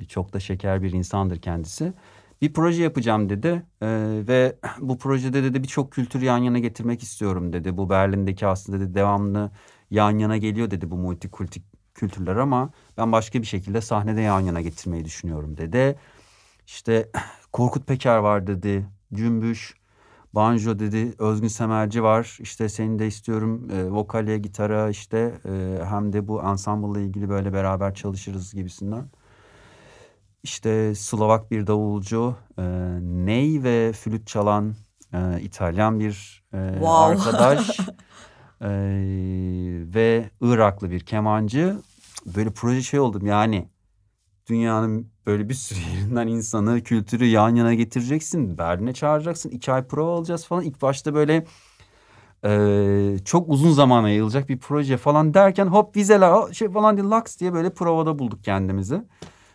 çok 0.08 0.34
da 0.34 0.40
şeker 0.40 0.84
bir 0.84 0.92
insandır 0.92 1.42
kendisi. 1.42 1.94
Bir 2.42 2.54
proje 2.54 2.84
yapacağım 2.84 3.30
dedi 3.30 3.64
e, 3.82 3.88
ve 4.28 4.56
bu 4.80 4.98
projede 4.98 5.44
dedi 5.44 5.64
birçok 5.64 5.92
kültür 5.92 6.22
yan 6.22 6.38
yana 6.38 6.60
getirmek 6.60 7.04
istiyorum 7.04 7.54
dedi. 7.54 7.78
Bu 7.78 7.90
Berlin'deki 7.90 8.48
aslında 8.48 8.80
dedi 8.80 8.96
devamlı 8.96 9.52
yan 9.92 10.18
yana 10.18 10.38
geliyor 10.38 10.72
dedi 10.72 10.92
bu 10.92 10.98
multikulti 10.98 11.62
kültürler 11.94 12.36
ama 12.36 12.70
ben 12.98 13.12
başka 13.12 13.42
bir 13.42 13.48
şekilde 13.48 13.82
sahnede 13.82 14.22
yan 14.22 14.40
yana 14.40 14.62
getirmeyi 14.62 15.06
düşünüyorum 15.06 15.58
dedi. 15.58 15.96
İşte 16.68 17.10
Korkut 17.54 17.88
Peker 17.88 18.18
var 18.18 18.48
dedi, 18.48 18.86
Cümbüş, 19.14 19.76
Banjo 20.34 20.80
dedi, 20.80 21.14
Özgün 21.20 21.48
Semerci 21.48 22.04
var. 22.04 22.38
İşte 22.42 22.70
seni 22.70 23.00
de 23.00 23.08
istiyorum 23.08 23.70
e, 23.72 23.90
vokale, 23.90 24.38
gitara 24.38 24.90
işte 24.90 25.34
e, 25.46 25.80
hem 25.86 26.14
de 26.14 26.28
bu 26.28 26.42
ansamblla 26.42 27.00
ilgili 27.00 27.30
böyle 27.30 27.54
beraber 27.54 27.94
çalışırız 27.94 28.54
gibisinden. 28.54 29.10
İşte 30.44 30.96
Slovak 30.96 31.52
bir 31.52 31.68
davulcu, 31.68 32.36
e, 32.60 32.64
ney 33.02 33.64
ve 33.64 33.94
flüt 33.94 34.28
çalan 34.28 34.76
e, 35.14 35.42
İtalyan 35.42 36.00
bir 36.00 36.44
e, 36.54 36.72
Wow. 36.74 36.90
arkadaş 36.90 37.80
e, 38.62 38.70
ve 39.96 40.30
Iraklı 40.42 40.92
bir 40.92 41.00
kemancı. 41.00 41.82
Böyle 42.36 42.50
proje 42.50 42.82
şey 42.82 43.00
oldum 43.00 43.26
yani 43.26 43.70
dünyanın 44.50 45.17
böyle 45.28 45.50
bir 45.50 45.54
sürü 45.54 45.80
yerinden 45.96 46.28
insanı, 46.28 46.82
kültürü 46.84 47.26
yan 47.26 47.56
yana 47.56 47.74
getireceksin. 47.74 48.58
Berlin'e 48.58 48.94
çağıracaksın. 48.94 49.50
iki 49.50 49.72
ay 49.72 49.88
prova 49.88 50.18
alacağız 50.18 50.46
falan. 50.46 50.64
İlk 50.64 50.82
başta 50.82 51.14
böyle 51.14 51.46
e, 52.46 53.18
çok 53.26 53.50
uzun 53.50 53.72
zamana 53.72 54.10
yayılacak 54.10 54.50
bir 54.50 54.60
proje 54.60 54.98
falan 54.98 55.34
derken 55.34 55.66
hop 55.68 55.96
vizeler 55.96 56.54
şey 56.54 56.70
falan 56.70 56.98
diye 56.98 57.08
laks 57.08 57.40
diye 57.40 57.54
böyle 57.54 57.70
provada 57.74 58.20
bulduk 58.20 58.44
kendimizi. 58.44 59.04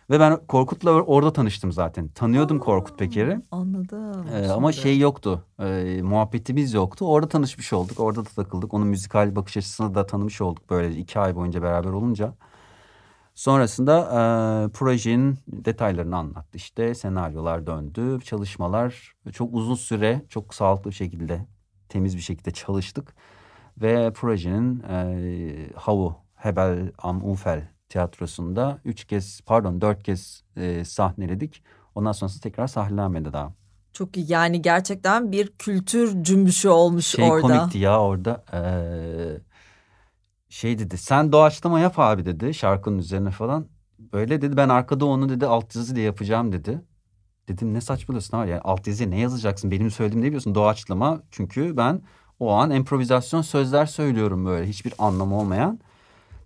Ve 0.09 0.19
ben 0.19 0.39
Korkut'la 0.47 0.91
orada 0.91 1.33
tanıştım 1.33 1.71
zaten. 1.71 2.07
Tanıyordum 2.07 2.59
Korkut 2.59 2.99
Peker'i. 2.99 3.41
Anladım. 3.51 4.25
Ee, 4.33 4.47
ama 4.47 4.71
şey 4.71 4.99
yoktu. 4.99 5.45
Ee, 5.59 5.99
muhabbetimiz 6.03 6.73
yoktu. 6.73 7.05
Orada 7.05 7.29
tanışmış 7.29 7.73
olduk. 7.73 7.99
Orada 7.99 8.25
da 8.25 8.29
takıldık. 8.35 8.73
Onun 8.73 8.87
müzikal 8.87 9.35
bakış 9.35 9.57
açısını 9.57 9.95
da 9.95 10.05
tanımış 10.05 10.41
olduk 10.41 10.69
böyle 10.69 10.95
iki 10.95 11.19
ay 11.19 11.35
boyunca 11.35 11.61
beraber 11.61 11.89
olunca. 11.89 12.33
Sonrasında 13.35 13.99
e, 13.99 14.71
projenin 14.71 15.37
detaylarını 15.47 16.17
anlattı. 16.17 16.57
İşte 16.57 16.95
senaryolar 16.95 17.67
döndü, 17.67 18.19
çalışmalar 18.23 19.13
çok 19.33 19.53
uzun 19.53 19.75
süre 19.75 20.21
çok 20.29 20.53
sağlıklı 20.53 20.89
bir 20.89 20.95
şekilde, 20.95 21.45
temiz 21.89 22.15
bir 22.15 22.21
şekilde 22.21 22.51
çalıştık. 22.51 23.15
Ve 23.77 24.13
projenin 24.13 24.83
e, 24.89 25.69
Havu 25.75 26.15
Hebel 26.35 26.91
am 26.97 27.23
Ufel 27.31 27.67
tiyatrosunda 27.89 28.79
üç 28.85 29.05
kez 29.05 29.41
pardon 29.45 29.81
dört 29.81 30.03
kez 30.03 30.43
e, 30.57 30.85
sahneledik. 30.85 31.63
Ondan 31.95 32.11
sonrası 32.11 32.41
tekrar 32.41 32.67
sahnelenmedi 32.67 33.33
daha. 33.33 33.53
Çok 33.93 34.17
iyi. 34.17 34.31
Yani 34.31 34.61
gerçekten 34.61 35.31
bir 35.31 35.47
kültür 35.47 36.23
cümbüşü 36.23 36.69
olmuş 36.69 37.05
Şey 37.05 37.29
orada. 37.31 37.41
komikti 37.41 37.77
ya 37.77 38.01
orada. 38.01 38.43
eee, 38.53 39.41
şey 40.53 40.79
dedi 40.79 40.97
sen 40.97 41.31
doğaçlama 41.31 41.79
yap 41.79 41.93
abi 41.99 42.25
dedi 42.25 42.53
şarkının 42.53 42.97
üzerine 42.97 43.31
falan. 43.31 43.67
Böyle 43.99 44.41
dedi 44.41 44.57
ben 44.57 44.69
arkada 44.69 45.05
onu 45.05 45.29
dedi 45.29 45.47
alt 45.47 45.75
yazı 45.75 45.95
diye 45.95 46.05
yapacağım 46.05 46.51
dedi. 46.51 46.81
Dedim 47.47 47.73
ne 47.73 47.81
saçmalıyorsun 47.81 48.37
abi 48.37 48.49
yani 48.49 48.61
alt 48.61 48.87
yazıya 48.87 49.09
ne 49.09 49.19
yazacaksın 49.19 49.71
benim 49.71 49.91
söylediğim 49.91 50.21
ne 50.21 50.25
biliyorsun 50.25 50.55
doğaçlama. 50.55 51.21
Çünkü 51.31 51.77
ben 51.77 52.01
o 52.39 52.51
an 52.51 52.71
improvizasyon 52.71 53.41
sözler 53.41 53.85
söylüyorum 53.85 54.45
böyle 54.45 54.67
hiçbir 54.67 54.93
anlamı 54.99 55.39
olmayan. 55.39 55.79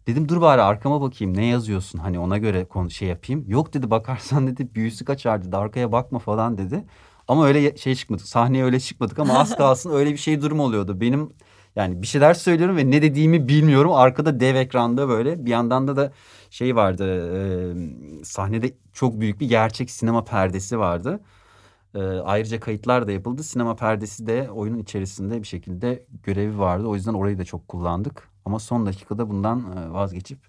Dedim 0.07 0.29
dur 0.29 0.41
bari 0.41 0.61
arkama 0.61 1.01
bakayım 1.01 1.37
ne 1.37 1.45
yazıyorsun 1.45 1.99
hani 1.99 2.19
ona 2.19 2.37
göre 2.37 2.65
konu 2.65 2.89
şey 2.89 3.07
yapayım. 3.07 3.45
Yok 3.47 3.73
dedi 3.73 3.89
bakarsan 3.89 4.47
dedi 4.47 4.75
büyüsü 4.75 5.05
kaçar 5.05 5.45
dedi 5.45 5.57
arkaya 5.57 5.91
bakma 5.91 6.19
falan 6.19 6.57
dedi. 6.57 6.85
Ama 7.27 7.45
öyle 7.45 7.77
şey 7.77 7.95
çıkmadık 7.95 8.27
sahneye 8.27 8.63
öyle 8.63 8.79
çıkmadık 8.79 9.19
ama 9.19 9.39
az 9.39 9.55
kalsın 9.57 9.91
öyle 9.93 10.11
bir 10.11 10.17
şey 10.17 10.41
durum 10.41 10.59
oluyordu. 10.59 11.01
Benim 11.01 11.29
yani 11.77 12.01
bir 12.01 12.07
şeyler 12.07 12.33
söylüyorum 12.33 12.77
ve 12.77 12.91
ne 12.91 13.01
dediğimi 13.01 13.47
bilmiyorum. 13.47 13.91
Arkada 13.93 14.39
dev 14.39 14.55
ekranda 14.55 15.09
böyle 15.09 15.45
bir 15.45 15.51
yandan 15.51 15.87
da 15.87 15.95
da 15.95 16.11
şey 16.49 16.75
vardı 16.75 17.05
e, 18.21 18.23
sahnede 18.23 18.73
çok 18.93 19.19
büyük 19.19 19.39
bir 19.39 19.49
gerçek 19.49 19.91
sinema 19.91 20.23
perdesi 20.23 20.79
vardı. 20.79 21.19
E, 21.95 21.99
ayrıca 22.01 22.59
kayıtlar 22.59 23.07
da 23.07 23.11
yapıldı. 23.11 23.43
Sinema 23.43 23.75
perdesi 23.75 24.27
de 24.27 24.51
oyunun 24.51 24.79
içerisinde 24.79 25.41
bir 25.41 25.47
şekilde 25.47 26.05
görevi 26.23 26.59
vardı. 26.59 26.87
O 26.87 26.95
yüzden 26.95 27.13
orayı 27.13 27.37
da 27.37 27.45
çok 27.45 27.67
kullandık. 27.67 28.29
Ama 28.45 28.59
son 28.59 28.85
dakikada 28.85 29.29
bundan 29.29 29.93
vazgeçip 29.93 30.39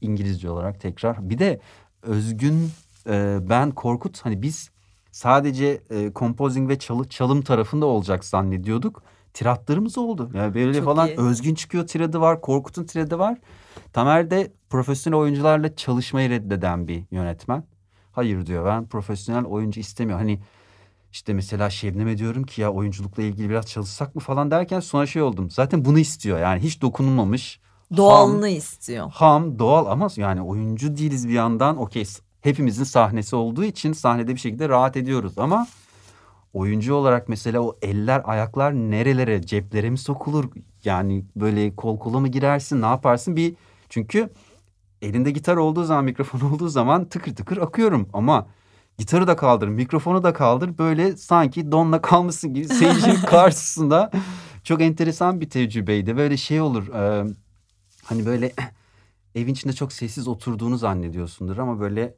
İngilizce 0.00 0.50
olarak 0.50 0.80
tekrar. 0.80 1.30
Bir 1.30 1.38
de 1.38 1.60
Özgün, 2.02 2.70
e, 3.08 3.38
ben 3.50 3.70
Korkut 3.70 4.24
hani 4.24 4.42
biz 4.42 4.70
sadece 5.12 5.82
e, 5.90 6.12
composing 6.14 6.70
ve 6.70 6.78
çalı, 6.78 7.08
çalım 7.08 7.42
tarafında 7.42 7.86
olacak 7.86 8.24
zannediyorduk. 8.24 9.02
Tiratlarımız 9.36 9.98
oldu. 9.98 10.30
Yani 10.34 10.54
böyle 10.54 10.74
Çok 10.74 10.84
falan 10.84 11.08
iyi. 11.08 11.20
Özgün 11.20 11.54
çıkıyor 11.54 11.86
tiradı 11.86 12.20
var, 12.20 12.40
Korkut'un 12.40 12.84
tiradı 12.84 13.18
var. 13.18 13.38
Tamer 13.92 14.30
de 14.30 14.52
profesyonel 14.70 15.18
oyuncularla 15.18 15.76
çalışmayı 15.76 16.30
reddeden 16.30 16.88
bir 16.88 17.04
yönetmen. 17.10 17.64
Hayır 18.12 18.46
diyor 18.46 18.64
ben 18.64 18.86
profesyonel 18.86 19.44
oyuncu 19.44 19.80
istemiyorum. 19.80 20.24
Hani 20.26 20.40
işte 21.12 21.34
mesela 21.34 21.70
Şebnem'e 21.70 22.18
diyorum 22.18 22.44
ki 22.44 22.60
ya 22.60 22.72
oyunculukla 22.72 23.22
ilgili 23.22 23.50
biraz 23.50 23.66
çalışsak 23.66 24.14
mı 24.14 24.20
falan 24.20 24.50
derken 24.50 24.80
sonra 24.80 25.06
şey 25.06 25.22
oldum. 25.22 25.50
Zaten 25.50 25.84
bunu 25.84 25.98
istiyor 25.98 26.38
yani 26.38 26.60
hiç 26.60 26.82
dokunulmamış. 26.82 27.60
Doğalını 27.96 28.48
istiyor. 28.48 29.10
Ham, 29.10 29.58
doğal 29.58 29.86
ama 29.86 30.08
yani 30.16 30.42
oyuncu 30.42 30.96
değiliz 30.96 31.28
bir 31.28 31.34
yandan. 31.34 31.76
Okey 31.76 32.04
hepimizin 32.40 32.84
sahnesi 32.84 33.36
olduğu 33.36 33.64
için 33.64 33.92
sahnede 33.92 34.34
bir 34.34 34.40
şekilde 34.40 34.68
rahat 34.68 34.96
ediyoruz 34.96 35.38
ama 35.38 35.66
oyuncu 36.56 36.94
olarak 36.94 37.28
mesela 37.28 37.60
o 37.60 37.76
eller 37.82 38.22
ayaklar 38.24 38.72
nerelere? 38.74 39.42
Ceplere 39.46 39.90
mi 39.90 39.98
sokulur? 39.98 40.44
Yani 40.84 41.24
böyle 41.36 41.76
kol 41.76 41.98
kola 41.98 42.20
mı 42.20 42.28
girersin? 42.28 42.82
Ne 42.82 42.86
yaparsın? 42.86 43.36
Bir 43.36 43.54
çünkü 43.88 44.30
elinde 45.02 45.30
gitar 45.30 45.56
olduğu 45.56 45.84
zaman 45.84 46.04
mikrofon 46.04 46.40
olduğu 46.52 46.68
zaman 46.68 47.04
tıkır 47.04 47.34
tıkır 47.34 47.56
akıyorum. 47.56 48.08
Ama 48.12 48.46
gitarı 48.98 49.26
da 49.26 49.36
kaldır 49.36 49.68
mikrofonu 49.68 50.22
da 50.22 50.32
kaldır. 50.32 50.78
Böyle 50.78 51.16
sanki 51.16 51.72
donla 51.72 52.02
kalmışsın 52.02 52.54
gibi 52.54 52.68
seyircinin 52.68 53.20
karşısında. 53.26 54.10
Çok 54.64 54.82
enteresan 54.82 55.40
bir 55.40 55.50
tecrübeydi. 55.50 56.16
Böyle 56.16 56.36
şey 56.36 56.60
olur 56.60 56.88
e, 56.88 57.34
hani 58.04 58.26
böyle 58.26 58.52
evin 59.34 59.52
içinde 59.52 59.72
çok 59.72 59.92
sessiz 59.92 60.28
oturduğunu 60.28 60.76
zannediyorsundur 60.76 61.58
ama 61.58 61.80
böyle 61.80 62.14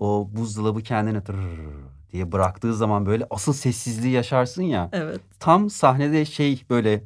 o 0.00 0.28
buzdolabı 0.32 0.82
kendine 0.82 1.24
tırr 1.24 1.93
diye 2.14 2.32
bıraktığı 2.32 2.74
zaman 2.74 3.06
böyle 3.06 3.26
asıl 3.30 3.52
sessizliği 3.52 4.14
yaşarsın 4.14 4.62
ya. 4.62 4.88
Evet. 4.92 5.20
Tam 5.40 5.70
sahnede 5.70 6.24
şey 6.24 6.62
böyle 6.70 7.04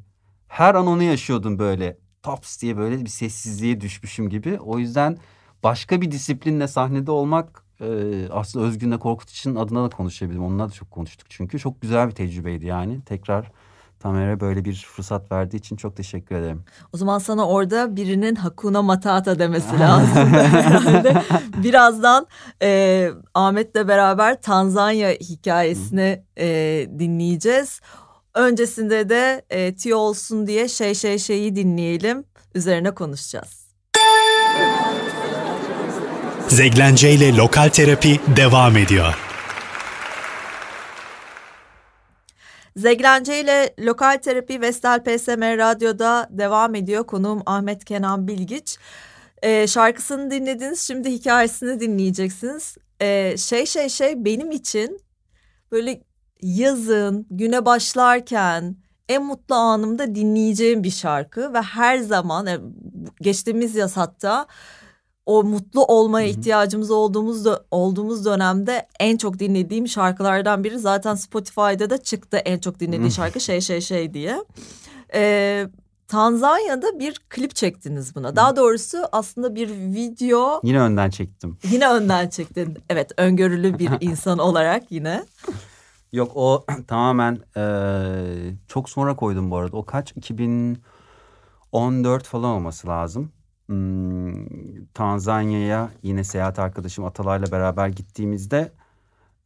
her 0.49 0.75
an 0.75 0.87
onu 0.87 1.03
yaşıyordum 1.03 1.59
böyle 1.59 1.99
tops 2.23 2.63
diye 2.63 2.77
böyle 2.77 3.01
bir 3.01 3.09
sessizliğe 3.09 3.81
düşmüşüm 3.81 4.29
gibi. 4.29 4.59
O 4.61 4.79
yüzden 4.79 5.19
başka 5.63 6.01
bir 6.01 6.11
disiplinle 6.11 6.69
sahnede 6.69 7.11
olmak 7.11 7.65
e, 7.81 7.89
aslında 8.31 8.67
Özgün'le 8.67 8.99
Korkut 8.99 9.31
için 9.31 9.55
adına 9.55 9.85
da 9.85 9.89
konuşabilirim. 9.91 10.45
Onunla 10.45 10.69
da 10.69 10.73
çok 10.73 10.91
konuştuk 10.91 11.27
çünkü 11.31 11.59
çok 11.59 11.81
güzel 11.81 12.07
bir 12.09 12.15
tecrübeydi 12.15 12.67
yani. 12.67 13.01
Tekrar 13.01 13.53
Tamer'e 14.01 14.41
böyle 14.41 14.65
bir 14.65 14.87
fırsat 14.93 15.33
verdiği 15.33 15.57
için 15.57 15.77
çok 15.77 15.97
teşekkür 15.97 16.35
ederim. 16.37 16.65
O 16.93 16.97
zaman 16.97 17.19
sana 17.19 17.49
orada 17.49 17.97
birinin 17.97 18.35
Hakuna 18.35 18.83
Matata 18.83 19.39
demesi 19.39 19.79
lazım. 19.81 20.17
herhalde. 20.35 21.23
Birazdan 21.57 22.27
e, 22.63 23.11
Ahmet'le 23.35 23.89
beraber 23.89 24.43
Tanzanya 24.43 25.09
hikayesini 25.11 26.23
e, 26.39 26.47
dinleyeceğiz. 26.99 27.81
Öncesinde 28.35 29.09
de 29.09 29.43
e, 29.51 29.75
Tio 29.75 29.97
olsun 29.99 30.47
diye 30.47 30.69
şey 30.69 30.95
şey 30.95 31.19
şeyi 31.19 31.57
dinleyelim. 31.57 32.25
Üzerine 32.55 32.91
konuşacağız. 32.95 33.69
Zeglence 36.49 37.11
ile 37.13 37.37
Lokal 37.37 37.69
Terapi 37.69 38.21
devam 38.37 38.77
ediyor. 38.77 39.15
Zeglence 42.79 43.41
ile 43.41 43.75
Lokal 43.79 44.19
Terapi 44.23 44.61
Vestel 44.61 45.05
PSM 45.05 45.43
Radyo'da 45.43 46.29
devam 46.31 46.75
ediyor. 46.75 47.07
Konuğum 47.07 47.43
Ahmet 47.47 47.85
Kenan 47.85 48.29
Bilgiç. 48.29 48.79
Ee, 49.43 49.67
şarkısını 49.67 50.31
dinlediniz 50.31 50.81
şimdi 50.81 51.11
hikayesini 51.11 51.81
dinleyeceksiniz. 51.81 52.77
Ee, 53.01 53.37
şey 53.37 53.67
şey 53.67 53.89
şey 53.89 54.25
benim 54.25 54.51
için 54.51 55.01
böyle 55.73 56.03
yazın 56.43 57.27
güne 57.31 57.65
başlarken 57.65 58.77
en 59.09 59.25
mutlu 59.25 59.55
anımda 59.55 60.15
dinleyeceğim 60.15 60.85
bir 60.85 60.91
şarkı 60.91 61.55
ve 61.55 61.61
her 61.61 61.99
zaman 61.99 62.47
e, 62.47 62.59
geçtiğimiz 63.21 63.75
yaz 63.75 63.97
hatta 63.97 64.47
o 65.29 65.45
mutlu 65.45 65.85
olmaya 65.85 66.29
Hı-hı. 66.29 66.39
ihtiyacımız 66.39 66.91
olduğumuz 66.91 67.45
da, 67.45 67.65
olduğumuz 67.71 68.25
dönemde 68.25 68.87
en 69.01 69.17
çok 69.17 69.39
dinlediğim 69.39 69.89
şarkılardan 69.89 70.65
biri 70.65 70.79
zaten 70.79 71.15
Spotify'da 71.15 71.91
da 71.91 71.99
çıktı 71.99 72.37
en 72.37 72.59
çok 72.59 72.81
dinlediği 72.81 73.11
şarkı 73.11 73.41
şey 73.41 73.61
şey 73.61 73.81
şey 73.81 74.15
diye. 74.15 74.45
Ee, 75.15 75.67
Tanzanya'da 76.09 76.99
bir 76.99 77.21
klip 77.29 77.55
çektiniz 77.55 78.15
buna. 78.15 78.37
Daha 78.37 78.57
doğrusu 78.57 78.99
aslında 79.13 79.55
bir 79.55 79.71
video. 79.71 80.61
Yine 80.65 80.81
önden 80.81 81.11
çektim. 81.11 81.59
Yine 81.71 81.89
önden 81.89 82.29
çektin. 82.29 82.79
Evet 82.91 83.13
öngörülü 83.17 83.79
bir 83.79 83.91
insan 84.01 84.39
olarak 84.39 84.93
yine. 84.93 85.25
Yok 86.13 86.33
o 86.35 86.65
tamamen 86.87 87.39
e, 87.57 87.63
çok 88.69 88.91
sonra 88.91 89.17
koydum 89.17 89.51
bu 89.51 89.57
arada. 89.57 89.77
O 89.77 89.85
kaç? 89.85 90.13
2014 90.17 92.25
falan 92.25 92.51
olması 92.51 92.89
lazım. 92.89 93.33
Hmm, 93.69 94.87
Tanzanya'ya 94.95 95.91
yine 96.03 96.25
seyahat 96.25 96.59
arkadaşım 96.59 97.05
Atalay'la 97.05 97.53
beraber 97.53 97.89
gittiğimizde 97.89 98.73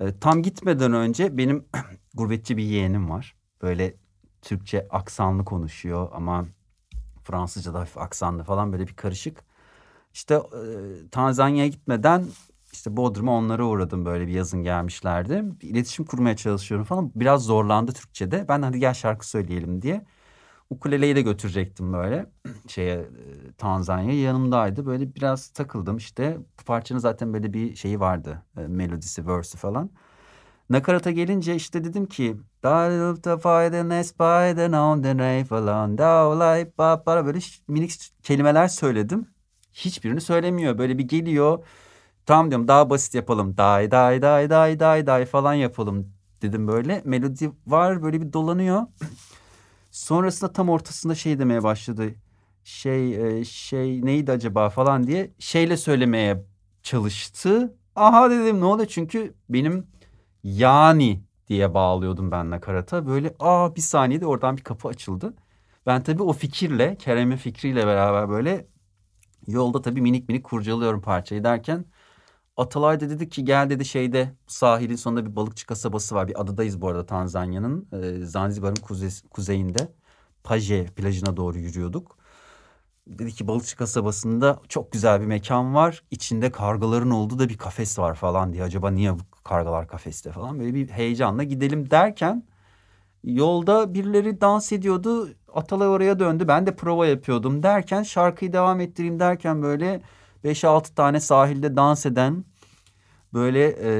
e, 0.00 0.18
tam 0.20 0.42
gitmeden 0.42 0.92
önce 0.92 1.38
benim 1.38 1.64
gurbetçi 2.14 2.56
bir 2.56 2.62
yeğenim 2.64 3.10
var. 3.10 3.36
Böyle 3.62 3.94
Türkçe 4.42 4.88
aksanlı 4.90 5.44
konuşuyor 5.44 6.08
ama 6.12 6.46
Fransızca 7.24 7.74
da 7.74 7.80
hafif 7.80 7.98
aksanlı 7.98 8.44
falan 8.44 8.72
böyle 8.72 8.88
bir 8.88 8.96
karışık. 8.96 9.44
İşte 10.14 10.34
e, 10.34 10.42
Tanzanya'ya 11.10 11.68
gitmeden 11.68 12.26
işte 12.72 12.96
Bodrum'a 12.96 13.32
onlara 13.32 13.64
uğradım 13.64 14.04
böyle 14.04 14.26
bir 14.26 14.32
yazın 14.32 14.62
gelmişlerdi. 14.62 15.44
Bir 15.62 15.68
iletişim 15.70 16.04
kurmaya 16.04 16.36
çalışıyorum 16.36 16.86
falan. 16.86 17.12
Biraz 17.14 17.44
zorlandı 17.44 17.92
Türkçe'de. 17.92 18.46
Ben 18.48 18.62
hadi 18.62 18.78
gel 18.80 18.94
şarkı 18.94 19.28
söyleyelim 19.28 19.82
diye. 19.82 20.06
Ukuleleyi 20.72 21.16
de 21.16 21.22
götürecektim 21.22 21.92
böyle 21.92 22.30
şeye 22.68 22.94
e, 22.94 23.52
Tanzanya 23.58 24.20
yanımdaydı. 24.22 24.86
Böyle 24.86 25.14
biraz 25.14 25.48
takıldım 25.48 25.96
işte. 25.96 26.38
Bu 26.60 26.64
parçanın 26.64 26.98
zaten 26.98 27.32
böyle 27.32 27.52
bir 27.52 27.76
şeyi 27.76 28.00
vardı. 28.00 28.42
E, 28.58 28.60
melodisi, 28.60 29.26
verse'ü 29.26 29.58
falan. 29.58 29.90
Nakarata 30.70 31.10
gelince 31.10 31.54
işte 31.54 31.84
dedim 31.84 32.06
ki 32.06 32.36
böyle 37.26 37.38
minik 37.68 37.92
kelimeler 38.22 38.68
söyledim. 38.68 39.28
Hiçbirini 39.72 40.20
söylemiyor. 40.20 40.78
Böyle 40.78 40.98
bir 40.98 41.04
geliyor. 41.04 41.66
Tamam 42.26 42.50
diyorum 42.50 42.68
daha 42.68 42.90
basit 42.90 43.14
yapalım. 43.14 43.56
Day 43.56 43.90
day 43.90 44.22
day 44.22 44.50
day 44.50 44.80
day 44.80 45.06
day 45.06 45.26
falan 45.26 45.54
yapalım 45.54 46.12
dedim 46.42 46.68
böyle. 46.68 47.02
Melodi 47.04 47.52
var 47.66 48.02
böyle 48.02 48.20
bir 48.20 48.32
dolanıyor. 48.32 48.82
Sonrasında 49.92 50.52
tam 50.52 50.68
ortasında 50.68 51.14
şey 51.14 51.38
demeye 51.38 51.62
başladı. 51.62 52.14
Şey 52.64 53.38
e, 53.40 53.44
şey 53.44 54.04
neydi 54.06 54.32
acaba 54.32 54.70
falan 54.70 55.06
diye 55.06 55.32
şeyle 55.38 55.76
söylemeye 55.76 56.44
çalıştı. 56.82 57.76
Aha 57.96 58.30
dedim 58.30 58.60
ne 58.60 58.64
oluyor 58.64 58.88
çünkü 58.88 59.34
benim 59.48 59.86
yani 60.44 61.22
diye 61.48 61.74
bağlıyordum 61.74 62.30
ben 62.30 62.50
nakarata. 62.50 63.06
Böyle 63.06 63.34
aa 63.40 63.76
bir 63.76 63.80
saniyede 63.80 64.26
oradan 64.26 64.56
bir 64.56 64.62
kapı 64.62 64.88
açıldı. 64.88 65.34
Ben 65.86 66.02
tabii 66.02 66.22
o 66.22 66.32
fikirle 66.32 66.96
Kerem'in 66.96 67.36
fikriyle 67.36 67.86
beraber 67.86 68.28
böyle 68.28 68.66
yolda 69.46 69.82
tabii 69.82 70.00
minik 70.00 70.28
minik 70.28 70.44
kurcalıyorum 70.44 71.00
parçayı 71.02 71.44
derken 71.44 71.84
Atalay 72.56 73.00
da 73.00 73.10
dedi 73.10 73.28
ki 73.28 73.44
gel 73.44 73.70
dedi 73.70 73.84
şeyde 73.84 74.34
sahilin 74.46 74.96
sonunda 74.96 75.26
bir 75.26 75.36
balıkçı 75.36 75.66
kasabası 75.66 76.14
var. 76.14 76.28
Bir 76.28 76.40
adadayız 76.40 76.80
bu 76.80 76.88
arada 76.88 77.06
Tanzanya'nın. 77.06 77.88
Ee, 77.92 78.24
Zanzibar'ın 78.26 78.74
kuze, 78.74 79.08
kuzeyinde. 79.30 79.92
Paje 80.44 80.86
plajına 80.86 81.36
doğru 81.36 81.58
yürüyorduk. 81.58 82.16
Dedi 83.06 83.32
ki 83.32 83.48
balıkçı 83.48 83.76
kasabasında 83.76 84.60
çok 84.68 84.92
güzel 84.92 85.20
bir 85.20 85.26
mekan 85.26 85.74
var. 85.74 86.02
İçinde 86.10 86.50
kargaların 86.52 87.10
olduğu 87.10 87.38
da 87.38 87.48
bir 87.48 87.58
kafes 87.58 87.98
var 87.98 88.14
falan 88.14 88.52
diye. 88.52 88.62
Acaba 88.62 88.90
niye 88.90 89.12
kargalar 89.44 89.88
kafeste 89.88 90.32
falan. 90.32 90.60
Böyle 90.60 90.74
bir 90.74 90.88
heyecanla 90.88 91.42
gidelim 91.42 91.90
derken 91.90 92.44
yolda 93.24 93.94
birileri 93.94 94.40
dans 94.40 94.72
ediyordu. 94.72 95.28
Atalay 95.54 95.88
oraya 95.88 96.18
döndü. 96.18 96.48
Ben 96.48 96.66
de 96.66 96.76
prova 96.76 97.06
yapıyordum 97.06 97.62
derken 97.62 98.02
şarkıyı 98.02 98.52
devam 98.52 98.80
ettireyim 98.80 99.20
derken 99.20 99.62
böyle 99.62 100.02
5-6 100.44 100.94
tane 100.94 101.20
sahilde 101.20 101.76
dans 101.76 102.06
eden 102.06 102.44
böyle 103.34 103.68
e, 103.68 103.92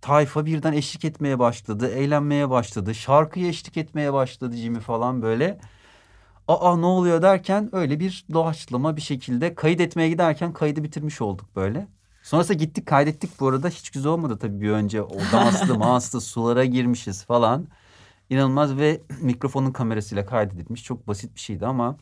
tayfa 0.00 0.46
birden 0.46 0.72
eşlik 0.72 1.04
etmeye 1.04 1.38
başladı. 1.38 1.88
Eğlenmeye 1.88 2.50
başladı. 2.50 2.94
Şarkıya 2.94 3.48
eşlik 3.48 3.76
etmeye 3.76 4.12
başladı 4.12 4.56
Jimmy 4.56 4.80
falan 4.80 5.22
böyle. 5.22 5.58
Aa 6.48 6.76
ne 6.76 6.86
oluyor 6.86 7.22
derken 7.22 7.70
öyle 7.72 8.00
bir 8.00 8.26
doğaçlama 8.32 8.96
bir 8.96 9.00
şekilde 9.02 9.54
kayıt 9.54 9.80
etmeye 9.80 10.08
giderken 10.08 10.52
kaydı 10.52 10.84
bitirmiş 10.84 11.20
olduk 11.20 11.56
böyle. 11.56 11.88
Sonrasında 12.22 12.58
gittik 12.58 12.86
kaydettik 12.86 13.40
bu 13.40 13.48
arada 13.48 13.68
hiç 13.68 13.90
güzel 13.90 14.12
olmadı 14.12 14.38
tabii 14.38 14.60
bir 14.60 14.70
önce. 14.70 15.02
O 15.02 15.16
danslı 15.32 15.78
manslı 15.78 16.20
sulara 16.20 16.64
girmişiz 16.64 17.24
falan. 17.24 17.68
İnanılmaz 18.30 18.76
ve 18.76 19.00
mikrofonun 19.20 19.72
kamerasıyla 19.72 20.26
kaydedilmiş. 20.26 20.84
Çok 20.84 21.08
basit 21.08 21.34
bir 21.34 21.40
şeydi 21.40 21.66
ama 21.66 21.96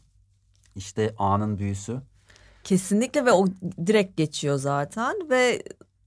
işte 0.76 1.14
anın 1.18 1.58
büyüsü. 1.58 2.02
Kesinlikle 2.64 3.24
ve 3.24 3.32
o 3.32 3.46
direkt 3.86 4.16
geçiyor 4.16 4.56
zaten 4.56 5.30
ve 5.30 5.62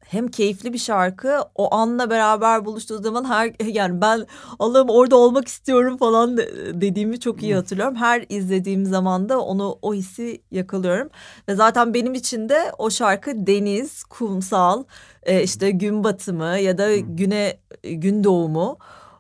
hem 0.06 0.28
keyifli 0.28 0.74
bir 0.74 0.78
şarkı 0.78 1.40
o 1.56 1.76
anla 1.76 2.10
beraber 2.10 2.66
buluştuğu 2.66 3.02
zaman 3.02 3.26
her 3.26 3.54
yani 3.66 4.02
ben 4.02 4.28
Allah'ım 4.60 4.90
orada 4.90 5.16
olmak 5.16 5.48
istiyorum 5.48 5.98
falan 5.98 6.38
dediğimi 6.74 7.20
çok 7.20 7.44
iyi 7.44 7.56
hatırlıyorum. 7.56 7.96
Her 7.96 8.26
izlediğim 8.30 8.86
zaman 8.86 9.30
da 9.30 9.42
onu 9.42 9.80
o 9.82 9.94
hissi 9.94 10.42
yakalıyorum 10.52 11.10
ve 11.50 11.56
zaten 11.56 11.94
benim 11.94 12.14
için 12.14 12.50
de 12.50 12.72
o 12.78 12.90
şarkı 12.90 13.48
deniz, 13.48 14.04
kumsal, 14.04 14.84
e, 15.24 15.44
işte 15.44 15.72
gün 15.72 16.04
batımı 16.04 16.60
ya 16.60 16.78
da 16.78 16.96
güne 16.96 17.58
gün 17.84 18.24
doğumu 18.24 18.78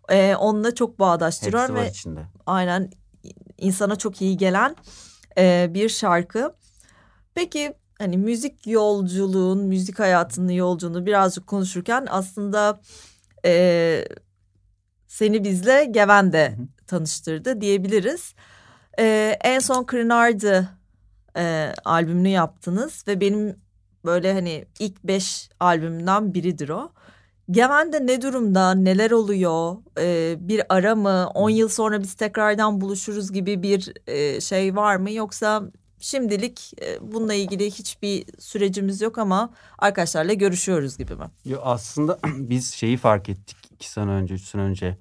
e, 0.09 0.35
onunla 0.35 0.75
çok 0.75 0.99
bağdaştırıyorum 0.99 1.75
ve 1.75 1.89
içinde. 1.89 2.19
aynen 2.45 2.91
insana 3.57 3.95
çok 3.95 4.21
iyi 4.21 4.37
gelen 4.37 4.75
e, 5.37 5.67
bir 5.69 5.89
şarkı. 5.89 6.53
Peki 7.35 7.73
hani 7.99 8.17
müzik 8.17 8.67
yolculuğun, 8.67 9.59
müzik 9.59 9.99
hayatının 9.99 10.51
yolculuğunu 10.51 11.05
birazcık 11.05 11.47
konuşurken 11.47 12.07
aslında 12.09 12.79
e, 13.45 14.05
seni 15.07 15.43
bizle 15.43 15.85
Geven 15.85 16.33
de 16.33 16.55
tanıştırdı 16.87 17.61
diyebiliriz. 17.61 18.33
E, 18.99 19.37
en 19.43 19.59
son 19.59 19.83
Kırnardı 19.83 20.69
e, 21.37 21.73
albümünü 21.85 22.29
yaptınız 22.29 23.03
ve 23.07 23.21
benim 23.21 23.55
böyle 24.05 24.33
hani 24.33 24.65
ilk 24.79 25.03
beş 25.03 25.49
albümümden 25.59 26.33
biridir 26.33 26.69
o. 26.69 26.91
Geven'de 27.51 28.07
ne 28.07 28.21
durumda, 28.21 28.71
neler 28.71 29.11
oluyor, 29.11 29.77
ee, 29.99 30.35
bir 30.39 30.61
ara 30.69 30.95
mı, 30.95 31.29
on 31.33 31.49
yıl 31.49 31.69
sonra 31.69 32.01
biz 32.01 32.13
tekrardan 32.13 32.81
buluşuruz 32.81 33.31
gibi 33.31 33.63
bir 33.63 33.93
e, 34.07 34.41
şey 34.41 34.75
var 34.75 34.95
mı? 34.95 35.11
Yoksa 35.11 35.63
Şimdilik 36.05 36.73
e, 36.81 37.11
bununla 37.11 37.33
ilgili 37.33 37.71
hiçbir 37.71 38.25
sürecimiz 38.39 39.01
yok 39.01 39.17
ama 39.17 39.49
arkadaşlarla 39.79 40.33
görüşüyoruz 40.33 40.97
gibi 40.97 41.15
mi? 41.15 41.25
Yo, 41.45 41.59
aslında 41.63 42.19
biz 42.37 42.73
şeyi 42.73 42.97
fark 42.97 43.29
ettik 43.29 43.57
iki 43.71 43.89
sene 43.89 44.11
önce, 44.11 44.33
üç 44.33 44.41
sene 44.41 44.61
önce. 44.61 44.97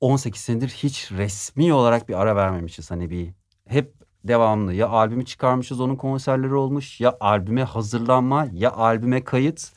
18 0.00 0.40
senedir 0.40 0.68
hiç 0.68 1.12
resmi 1.12 1.72
olarak 1.72 2.08
bir 2.08 2.20
ara 2.20 2.36
vermemişiz. 2.36 2.90
Hani 2.90 3.10
bir 3.10 3.30
hep 3.66 3.94
devamlı 4.24 4.74
ya 4.74 4.88
albümü 4.88 5.24
çıkarmışız 5.24 5.80
onun 5.80 5.96
konserleri 5.96 6.54
olmuş 6.54 7.00
ya 7.00 7.16
albüme 7.20 7.64
hazırlanma 7.64 8.48
ya 8.52 8.72
albüme 8.72 9.24
kayıt. 9.24 9.72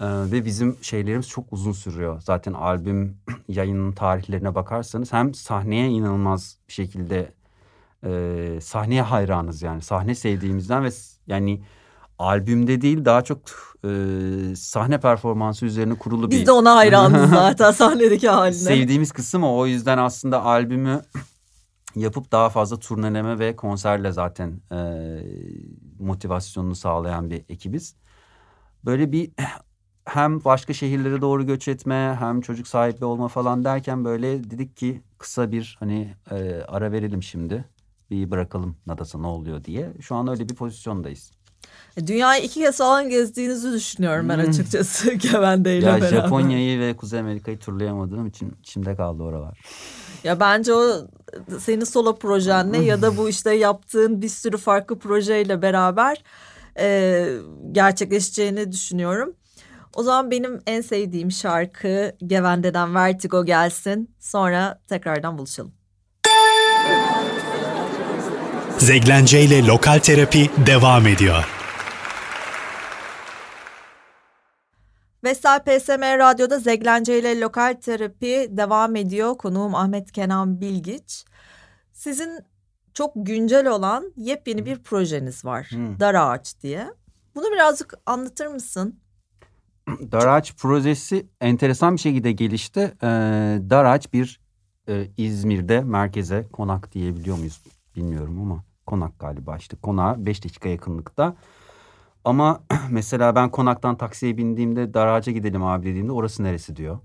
Ee, 0.00 0.04
ve 0.06 0.44
bizim 0.44 0.76
şeylerimiz 0.82 1.28
çok 1.28 1.52
uzun 1.52 1.72
sürüyor. 1.72 2.20
Zaten 2.20 2.52
albüm 2.52 3.16
yayının 3.48 3.92
tarihlerine 3.92 4.54
bakarsanız 4.54 5.12
hem 5.12 5.34
sahneye 5.34 5.88
inanılmaz 5.88 6.58
bir 6.68 6.72
şekilde 6.72 7.37
e, 8.06 8.60
sahneye 8.60 9.02
hayranız 9.02 9.62
yani 9.62 9.82
sahne 9.82 10.14
sevdiğimizden 10.14 10.84
ve 10.84 10.88
yani 11.26 11.62
albümde 12.18 12.80
değil 12.80 13.04
daha 13.04 13.24
çok 13.24 13.38
e, 13.84 13.90
sahne 14.56 15.00
performansı 15.00 15.66
üzerine 15.66 15.94
kurulu 15.94 16.30
bir... 16.30 16.36
Biz 16.36 16.46
de 16.46 16.52
ona 16.52 16.76
hayranız 16.76 17.30
zaten 17.34 17.70
sahnedeki 17.70 18.28
haline. 18.28 18.54
Sevdiğimiz 18.54 19.12
kısım 19.12 19.44
o. 19.44 19.58
O 19.58 19.66
yüzden 19.66 19.98
aslında 19.98 20.44
albümü 20.44 21.02
yapıp 21.94 22.32
daha 22.32 22.48
fazla 22.48 22.78
turneleme 22.78 23.38
ve 23.38 23.56
konserle 23.56 24.12
zaten 24.12 24.60
e, 24.72 24.78
motivasyonunu 25.98 26.74
sağlayan 26.74 27.30
bir 27.30 27.44
ekibiz. 27.48 27.96
Böyle 28.84 29.12
bir 29.12 29.30
hem 30.04 30.44
başka 30.44 30.72
şehirlere 30.72 31.20
doğru 31.20 31.46
göç 31.46 31.68
etme 31.68 32.16
hem 32.20 32.40
çocuk 32.40 32.68
sahibi 32.68 33.04
olma 33.04 33.28
falan 33.28 33.64
derken 33.64 34.04
böyle 34.04 34.50
dedik 34.50 34.76
ki 34.76 35.02
kısa 35.18 35.52
bir 35.52 35.76
hani 35.80 36.14
e, 36.30 36.62
ara 36.68 36.92
verelim 36.92 37.22
şimdi. 37.22 37.64
Bir 38.10 38.30
bırakalım 38.30 38.76
Nadas'a 38.86 39.18
ne 39.18 39.26
oluyor 39.26 39.64
diye. 39.64 39.92
Şu 40.00 40.14
an 40.14 40.28
öyle 40.28 40.48
bir 40.48 40.54
pozisyondayız. 40.54 41.30
E, 41.96 42.06
dünyayı 42.06 42.44
iki 42.44 42.60
kez 42.60 42.78
falan 42.78 43.08
gezdiğinizi 43.08 43.72
düşünüyorum 43.72 44.28
ben 44.28 44.38
Hmm. 44.38 44.48
açıkçası 44.50 45.12
Ya 45.32 45.64
beraber. 45.64 46.08
Japonya'yı 46.08 46.80
ve 46.80 46.96
Kuzey 46.96 47.20
Amerika'yı 47.20 47.58
turlayamadığım 47.58 48.26
için 48.26 48.52
içimde 48.60 48.96
kaldı 48.96 49.22
oralar. 49.22 49.60
Ya 50.24 50.40
bence 50.40 50.74
o 50.74 51.06
senin 51.58 51.84
solo 51.84 52.18
projenle 52.18 52.78
ya 52.78 53.02
da 53.02 53.16
bu 53.16 53.28
işte 53.28 53.54
yaptığın 53.54 54.22
bir 54.22 54.28
sürü 54.28 54.56
farklı 54.56 54.98
projeyle 54.98 55.62
beraber 55.62 56.22
e, 56.78 57.28
gerçekleşeceğini 57.72 58.72
düşünüyorum. 58.72 59.34
O 59.94 60.02
zaman 60.02 60.30
benim 60.30 60.60
en 60.66 60.80
sevdiğim 60.80 61.30
şarkı 61.30 62.12
Gevende'den 62.26 62.94
Vertigo 62.94 63.44
gelsin. 63.44 64.10
Sonra 64.20 64.80
tekrardan 64.88 65.38
buluşalım. 65.38 65.72
Zeglence 68.78 69.42
ile 69.42 69.66
Lokal 69.66 69.98
Terapi 69.98 70.50
devam 70.66 71.06
ediyor. 71.06 71.44
Vestel 75.24 75.60
PSM 75.60 76.02
Radyo'da 76.02 76.58
Zeglence 76.58 77.18
ile 77.18 77.40
Lokal 77.40 77.76
Terapi 77.82 78.48
devam 78.50 78.96
ediyor. 78.96 79.36
Konuğum 79.38 79.74
Ahmet 79.74 80.12
Kenan 80.12 80.60
Bilgiç. 80.60 81.24
Sizin 81.92 82.38
çok 82.94 83.12
güncel 83.16 83.66
olan 83.66 84.12
yepyeni 84.16 84.66
bir 84.66 84.78
projeniz 84.82 85.44
var. 85.44 85.66
Hmm. 85.70 86.00
Dar 86.00 86.14
Ağaç 86.14 86.60
diye. 86.62 86.86
Bunu 87.34 87.52
birazcık 87.52 87.94
anlatır 88.06 88.46
mısın? 88.46 89.00
Daraç 90.12 90.56
projesi 90.56 91.26
enteresan 91.40 91.94
bir 91.94 92.00
şekilde 92.00 92.32
gelişti. 92.32 92.80
Ee, 93.02 93.06
Daraç 93.70 94.12
bir 94.12 94.40
e, 94.88 95.06
İzmir'de 95.16 95.80
merkeze 95.80 96.46
konak 96.52 96.92
diyebiliyor 96.92 97.36
muyuz 97.36 97.60
bilmiyorum 97.96 98.40
ama 98.40 98.67
konak 98.88 99.18
galiba 99.18 99.56
işte 99.56 99.76
konağa 99.82 100.26
5 100.26 100.44
dakika 100.44 100.68
yakınlıkta. 100.68 101.36
Ama 102.24 102.60
mesela 102.90 103.34
ben 103.34 103.50
konaktan 103.50 103.96
taksiye 103.96 104.36
bindiğimde 104.36 104.94
Daraç'a 104.94 105.30
gidelim 105.30 105.64
abi 105.64 105.86
dediğimde 105.86 106.12
orası 106.12 106.44
neresi 106.44 106.76
diyor. 106.76 106.98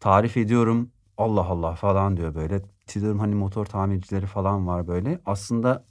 Tarif 0.00 0.36
ediyorum 0.36 0.90
Allah 1.18 1.44
Allah 1.44 1.74
falan 1.74 2.16
diyor 2.16 2.34
böyle. 2.34 2.62
Diyorum 2.94 3.18
hani 3.18 3.34
motor 3.34 3.66
tamircileri 3.66 4.26
falan 4.26 4.66
var 4.66 4.88
böyle. 4.88 5.20
Aslında 5.26 5.84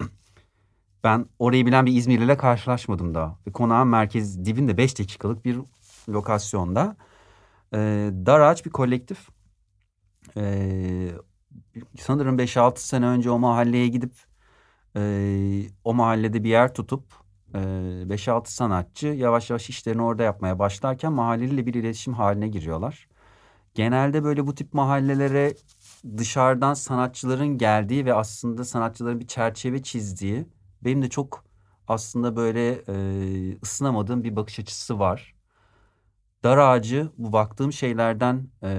ben 1.04 1.26
orayı 1.40 1.66
bilen 1.66 1.86
bir 1.86 1.96
İzmirliyle 1.96 2.38
karşılaşmadım 2.38 3.16
daha. 3.16 3.38
Konağın 3.54 3.88
merkez 3.88 4.46
dibinde 4.46 4.78
5 4.78 5.00
dakikalık 5.00 5.46
bir 5.46 5.60
lokasyonda. 6.10 6.98
Ee, 7.74 8.12
Daraç 8.26 8.66
bir 8.66 8.72
kolektif. 8.72 9.30
Ee, 10.38 11.12
sanırım 12.00 12.38
5-6 12.38 12.88
sene 12.88 13.06
önce 13.06 13.30
o 13.30 13.40
mahalleye 13.40 13.88
gidip 13.88 14.27
e, 14.98 15.70
o 15.84 15.94
mahallede 15.94 16.44
bir 16.44 16.50
yer 16.50 16.74
tutup 16.74 17.04
e, 17.56 17.60
5-6 18.10 18.52
sanatçı 18.54 19.08
yavaş 19.08 19.50
yavaş 19.50 19.70
işlerini 19.70 20.02
orada 20.02 20.24
yapmaya 20.24 20.60
başlarken 20.60 21.14
mahalleliyle 21.14 21.66
bir 21.66 21.74
iletişim 21.74 22.14
haline 22.14 22.48
giriyorlar. 22.48 23.08
Genelde 23.76 24.24
böyle 24.24 24.48
bu 24.48 24.56
tip 24.56 24.74
mahallelere 24.74 25.54
dışarıdan 26.18 26.74
sanatçıların 26.74 27.58
geldiği 27.58 28.06
ve 28.06 28.14
aslında 28.14 28.66
sanatçıların 28.66 29.20
bir 29.20 29.28
çerçeve 29.28 29.84
çizdiği 29.84 30.48
benim 30.82 31.02
de 31.02 31.10
çok 31.10 31.46
aslında 31.88 32.36
böyle 32.36 32.72
e, 32.88 33.60
ısınamadığım 33.64 34.24
bir 34.24 34.36
bakış 34.36 34.60
açısı 34.60 35.00
var. 35.00 35.36
Dar 36.44 36.58
ağacı 36.58 37.12
bu 37.18 37.34
baktığım 37.34 37.74
şeylerden 37.74 38.48
e, 38.64 38.70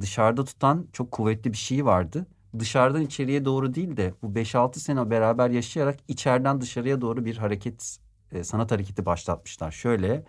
dışarıda 0.00 0.44
tutan 0.44 0.86
çok 0.92 1.10
kuvvetli 1.10 1.52
bir 1.52 1.56
şey 1.58 1.84
vardı. 1.84 2.26
Dışarıdan 2.58 3.02
içeriye 3.02 3.44
doğru 3.44 3.74
değil 3.74 3.96
de 3.96 4.14
bu 4.22 4.34
5-6 4.34 4.78
sene 4.78 5.10
beraber 5.10 5.50
yaşayarak 5.50 5.98
içeriden 6.08 6.60
dışarıya 6.60 7.00
doğru 7.00 7.24
bir 7.24 7.36
hareket, 7.36 7.98
e, 8.32 8.44
sanat 8.44 8.70
hareketi 8.70 9.06
başlatmışlar. 9.06 9.70
Şöyle 9.70 10.24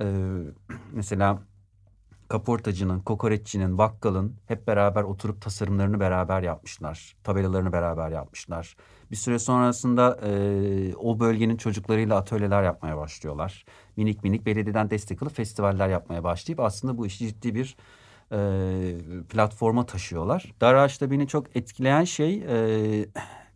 e, 0.00 0.06
mesela 0.92 1.42
kaportacının, 2.28 3.00
kokoreççinin, 3.00 3.78
bakkalın 3.78 4.36
hep 4.46 4.66
beraber 4.66 5.02
oturup 5.02 5.42
tasarımlarını 5.42 6.00
beraber 6.00 6.42
yapmışlar. 6.42 7.16
Tabelalarını 7.24 7.72
beraber 7.72 8.10
yapmışlar. 8.10 8.76
Bir 9.10 9.16
süre 9.16 9.38
sonrasında 9.38 10.20
e, 10.22 10.94
o 10.96 11.20
bölgenin 11.20 11.56
çocuklarıyla 11.56 12.16
atölyeler 12.16 12.62
yapmaya 12.62 12.96
başlıyorlar. 12.96 13.64
Minik 13.96 14.24
minik 14.24 14.46
belediyeden 14.46 14.90
destek 14.90 15.22
alıp 15.22 15.36
festivaller 15.36 15.88
yapmaya 15.88 16.24
başlayıp 16.24 16.60
aslında 16.60 16.98
bu 16.98 17.06
işi 17.06 17.28
ciddi 17.28 17.54
bir 17.54 17.76
e, 18.32 18.96
platforma 19.28 19.86
taşıyorlar. 19.86 20.52
Daraç'ta 20.60 21.10
beni 21.10 21.28
çok 21.28 21.56
etkileyen 21.56 22.04
şey 22.04 22.42
e, 22.48 23.06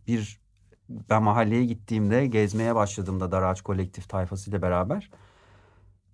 bir 0.07 0.41
ben 0.89 1.23
mahalleye 1.23 1.65
gittiğimde 1.65 2.27
gezmeye 2.27 2.75
başladığımda 2.75 3.33
Daraç 3.33 3.63
kolektif 3.63 4.09
tayfasıyla 4.09 4.63
beraber 4.63 5.11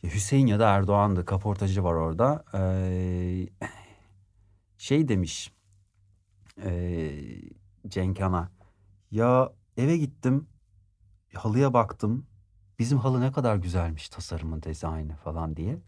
Hüseyin 0.05 0.47
ya 0.47 0.59
da 0.59 0.69
Erdoğan'dı 0.69 1.25
kaportacı 1.25 1.85
var 1.85 1.95
orada. 1.95 2.45
Ee, 2.55 3.49
şey 4.79 5.09
demiş 5.09 5.53
e, 6.63 7.11
Cenk 7.89 8.21
Han'a 8.21 8.51
ya 9.11 9.53
eve 9.77 9.97
gittim 9.97 10.47
halıya 11.35 11.75
baktım 11.75 12.27
bizim 12.79 12.99
halı 12.99 13.21
ne 13.21 13.33
kadar 13.33 13.57
güzelmiş 13.57 14.09
tasarımı 14.09 14.63
dizaynı 14.63 15.17
falan 15.17 15.57
diye. 15.57 15.79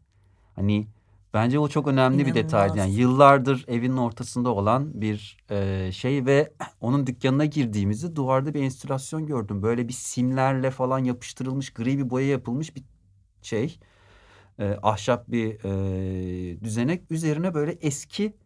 Hani 0.54 0.88
bence 1.36 1.58
o 1.58 1.68
çok 1.68 1.88
önemli 1.88 2.26
bir 2.26 2.34
detaydı. 2.34 2.78
Yani 2.78 2.90
İnanılmaz. 2.90 2.98
yıllardır 2.98 3.64
evinin 3.68 3.96
ortasında 3.96 4.50
olan 4.50 5.00
bir 5.00 5.36
e, 5.50 5.92
şey 5.92 6.26
ve 6.26 6.52
onun 6.80 7.06
dükkanına 7.06 7.44
girdiğimizde 7.44 8.16
duvarda 8.16 8.54
bir 8.54 8.62
enstülasyon 8.62 9.26
gördüm. 9.26 9.62
Böyle 9.62 9.88
bir 9.88 9.92
simlerle 9.92 10.70
falan 10.70 10.98
yapıştırılmış 10.98 11.70
gri 11.70 11.98
bir 11.98 12.10
boya 12.10 12.28
yapılmış 12.28 12.76
bir 12.76 12.82
şey 13.42 13.78
e, 14.58 14.78
ahşap 14.82 15.28
bir 15.28 15.64
e, 15.64 16.60
düzenek 16.64 17.10
üzerine 17.10 17.54
böyle 17.54 17.72
eski 17.72 18.36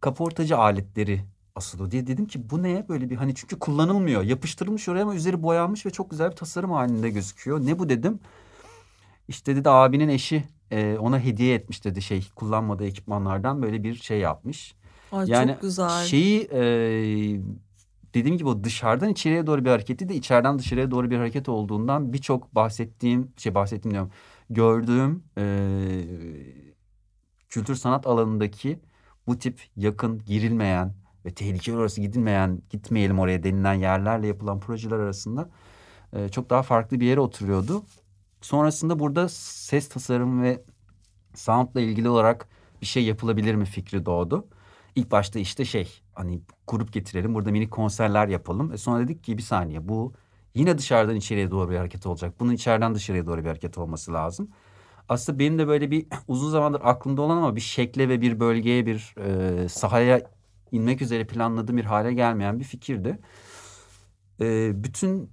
kaportacı 0.00 0.58
aletleri 0.58 1.20
asılı 1.54 1.90
diye 1.90 2.06
dedim 2.06 2.26
ki 2.26 2.50
bu 2.50 2.62
ne 2.62 2.88
böyle 2.88 3.10
bir 3.10 3.16
hani 3.16 3.34
çünkü 3.34 3.58
kullanılmıyor 3.58 4.22
yapıştırılmış 4.22 4.88
oraya 4.88 5.02
ama 5.02 5.14
üzeri 5.14 5.42
boyanmış 5.42 5.86
ve 5.86 5.90
çok 5.90 6.10
güzel 6.10 6.30
bir 6.30 6.36
tasarım 6.36 6.70
halinde 6.70 7.10
gözüküyor 7.10 7.66
ne 7.66 7.78
bu 7.78 7.88
dedim 7.88 8.20
işte 9.28 9.56
dedi 9.56 9.70
abinin 9.70 10.08
eşi 10.08 10.44
e, 10.70 10.98
ona 10.98 11.20
hediye 11.20 11.54
etmiş 11.54 11.84
dedi 11.84 12.02
şey 12.02 12.26
kullanmadığı 12.36 12.86
ekipmanlardan 12.86 13.62
böyle 13.62 13.82
bir 13.82 13.94
şey 13.94 14.18
yapmış 14.18 14.74
Ay 15.12 15.28
yani 15.28 15.52
çok 15.52 15.62
güzel. 15.62 16.04
şeyi 16.04 16.48
e, 16.52 16.60
dediğim 18.14 18.38
gibi 18.38 18.48
o 18.48 18.64
dışarıdan 18.64 19.08
içeriye 19.08 19.46
doğru 19.46 19.64
bir 19.64 19.70
hareketi 19.70 20.08
de 20.08 20.14
içeriden 20.14 20.58
dışarıya 20.58 20.90
doğru 20.90 21.10
bir 21.10 21.16
hareket 21.16 21.48
olduğundan 21.48 22.12
birçok 22.12 22.54
bahsettiğim 22.54 23.32
şey 23.36 23.54
bahsettiğim 23.54 23.92
diyorum 23.92 24.10
gördüğüm 24.50 25.22
e, 25.38 25.44
kültür 27.48 27.74
sanat 27.74 28.06
alanındaki 28.06 28.80
bu 29.26 29.38
tip 29.38 29.60
yakın 29.76 30.22
girilmeyen 30.26 30.94
ve 31.26 31.30
tehlikeli 31.30 31.76
orası 31.76 32.00
gidilmeyen 32.00 32.62
gitmeyelim 32.70 33.18
oraya 33.18 33.42
denilen 33.42 33.74
yerlerle 33.74 34.26
yapılan 34.26 34.60
projeler 34.60 34.96
arasında 34.96 35.48
e, 36.12 36.28
çok 36.28 36.50
daha 36.50 36.62
farklı 36.62 37.00
bir 37.00 37.06
yere 37.06 37.20
oturuyordu. 37.20 37.82
Sonrasında 38.44 38.98
burada 38.98 39.28
ses 39.28 39.88
tasarımı 39.88 40.42
ve 40.42 40.62
soundla 41.34 41.80
ilgili 41.80 42.08
olarak 42.08 42.48
bir 42.80 42.86
şey 42.86 43.04
yapılabilir 43.04 43.54
mi 43.54 43.64
fikri 43.64 44.06
doğdu. 44.06 44.46
İlk 44.94 45.10
başta 45.10 45.38
işte 45.38 45.64
şey 45.64 46.00
hani 46.12 46.40
grup 46.66 46.92
getirelim 46.92 47.34
burada 47.34 47.50
minik 47.50 47.70
konserler 47.70 48.28
yapalım. 48.28 48.72
E 48.72 48.76
sonra 48.76 49.00
dedik 49.04 49.24
ki 49.24 49.38
bir 49.38 49.42
saniye 49.42 49.88
bu 49.88 50.12
yine 50.54 50.78
dışarıdan 50.78 51.16
içeriye 51.16 51.50
doğru 51.50 51.70
bir 51.70 51.76
hareket 51.76 52.06
olacak. 52.06 52.34
Bunun 52.40 52.52
içeriden 52.52 52.94
dışarıya 52.94 53.26
doğru 53.26 53.40
bir 53.40 53.48
hareket 53.48 53.78
olması 53.78 54.12
lazım. 54.12 54.48
Aslında 55.08 55.38
benim 55.38 55.58
de 55.58 55.68
böyle 55.68 55.90
bir 55.90 56.06
uzun 56.28 56.50
zamandır 56.50 56.80
aklımda 56.84 57.22
olan 57.22 57.36
ama 57.36 57.56
bir 57.56 57.60
şekle 57.60 58.08
ve 58.08 58.20
bir 58.20 58.40
bölgeye 58.40 58.86
bir 58.86 59.14
e, 59.18 59.68
sahaya 59.68 60.30
inmek 60.72 61.02
üzere 61.02 61.26
planladığım 61.26 61.76
bir 61.76 61.84
hale 61.84 62.14
gelmeyen 62.14 62.60
bir 62.60 62.64
fikirdi. 62.64 63.18
E, 64.40 64.72
bütün 64.84 65.30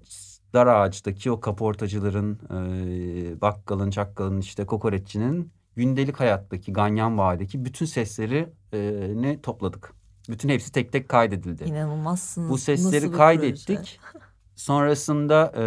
dar 0.53 0.67
ağaçtaki 0.67 1.31
o 1.31 1.39
kaportacıların, 1.39 2.39
e, 2.49 3.41
bakkalın, 3.41 3.89
çakkalın, 3.89 4.39
işte 4.39 4.65
kokoreççinin 4.65 5.51
gündelik 5.75 6.19
hayattaki 6.19 6.73
ganyan 6.73 7.17
vadideki 7.17 7.65
bütün 7.65 7.85
sesleri 7.85 8.49
e, 8.73 9.11
ne 9.15 9.41
topladık. 9.41 9.93
Bütün 10.29 10.49
hepsi 10.49 10.71
tek 10.71 10.91
tek 10.91 11.09
kaydedildi. 11.09 11.63
İnanılmazsınız. 11.63 12.49
Bu 12.49 12.53
Nasıl 12.53 12.65
sesleri 12.65 13.11
bir 13.11 13.17
kaydettik. 13.17 13.99
Sonrasında 14.55 15.53
e, 15.57 15.63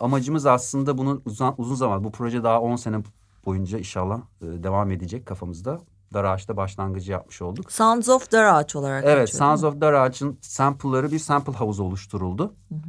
amacımız 0.00 0.46
aslında 0.46 0.98
bunun 0.98 1.22
uzun, 1.24 1.54
uzun 1.58 1.74
zaman 1.74 2.04
bu 2.04 2.12
proje 2.12 2.42
daha 2.42 2.60
10 2.60 2.76
sene 2.76 3.02
boyunca 3.46 3.78
inşallah 3.78 4.20
e, 4.42 4.46
devam 4.62 4.90
edecek 4.90 5.26
kafamızda. 5.26 5.80
Dar 6.14 6.24
Ağaç'ta 6.24 6.56
başlangıcı 6.56 7.12
yapmış 7.12 7.42
olduk. 7.42 7.72
Sounds 7.72 8.08
of 8.08 8.32
Dar 8.32 8.44
Ağaç 8.44 8.76
olarak 8.76 9.04
Evet, 9.04 9.26
geçiyor, 9.28 9.38
Sounds 9.46 9.64
of 9.64 9.80
Dar 9.80 9.92
Ağaç'ın 9.92 10.38
sample'ları 10.40 11.12
bir 11.12 11.18
sample 11.18 11.52
havuzu 11.52 11.84
oluşturuldu. 11.84 12.54
Hı 12.68 12.74
hı. 12.74 12.80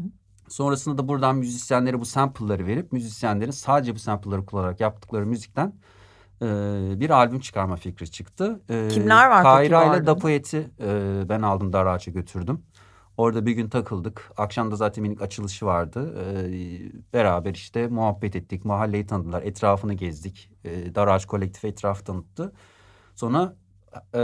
Sonrasında 0.54 0.97
da 0.97 1.08
buradan 1.08 1.36
müzisyenlere 1.36 1.99
bu 1.99 2.06
sample'ları 2.06 2.66
verip 2.66 2.91
müzisyenlerin 2.91 3.51
sadece 3.51 3.95
bu 3.95 3.99
sample'ları 3.99 4.45
kullanarak 4.45 4.80
yaptıkları 4.80 5.26
müzikten 5.26 5.74
e, 6.41 6.45
bir 6.99 7.10
albüm 7.10 7.39
çıkarma 7.39 7.76
fikri 7.76 8.12
çıktı. 8.12 8.62
E, 8.70 8.88
Kimler 8.88 9.30
var 9.30 9.43
Kayra 9.43 9.95
ile 9.95 10.06
Dapoet'i 10.06 10.72
e, 10.80 11.22
ben 11.30 11.41
aldım 11.41 11.74
Daraç'a 11.74 12.12
götürdüm. 12.12 12.62
Orada 13.18 13.45
bir 13.45 13.51
gün 13.51 13.70
takıldık. 13.70 14.32
Akşam 14.38 14.72
da 14.72 14.76
zaten 14.76 15.01
minik 15.01 15.22
açılışı 15.22 15.66
vardı. 15.66 16.16
E, 16.20 17.14
beraber 17.14 17.54
işte 17.54 17.88
muhabbet 17.88 18.36
ettik. 18.36 18.66
Mahalleyi 18.66 19.08
tanıdılar. 19.08 19.41
Etrafını 19.41 19.93
gezdik. 19.93 20.49
E, 20.64 20.95
Daraç 20.95 21.26
kolektifi 21.26 21.68
etrafı 21.68 22.04
tanıttı. 22.04 22.54
Sonra 23.16 23.56
e, 24.14 24.20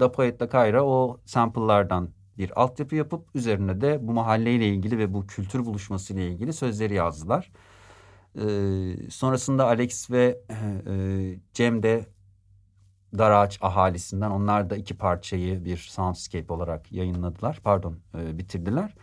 Dapoet'le 0.00 0.50
Kayra 0.50 0.84
o 0.84 1.20
sample'lardan 1.24 2.08
bir 2.38 2.62
altyapı 2.62 2.96
yapıp 2.96 3.28
üzerine 3.34 3.80
de 3.80 3.98
bu 4.02 4.12
mahalleyle 4.12 4.68
ilgili 4.68 4.98
ve 4.98 5.14
bu 5.14 5.26
kültür 5.26 5.64
buluşması 5.64 6.14
ile 6.14 6.28
ilgili 6.28 6.52
sözleri 6.52 6.94
yazdılar. 6.94 7.52
Ee, 8.38 9.10
sonrasında 9.10 9.66
Alex 9.66 10.10
ve 10.10 10.40
e, 10.50 11.38
Cem 11.52 11.82
de 11.82 12.06
Daraç 13.18 13.58
ahalisinden 13.60 14.30
onlar 14.30 14.70
da 14.70 14.76
iki 14.76 14.96
parçayı 14.96 15.64
bir 15.64 15.76
soundscape 15.76 16.54
olarak 16.54 16.92
yayınladılar. 16.92 17.60
Pardon 17.64 17.98
e, 18.14 18.38
bitirdiler. 18.38 18.94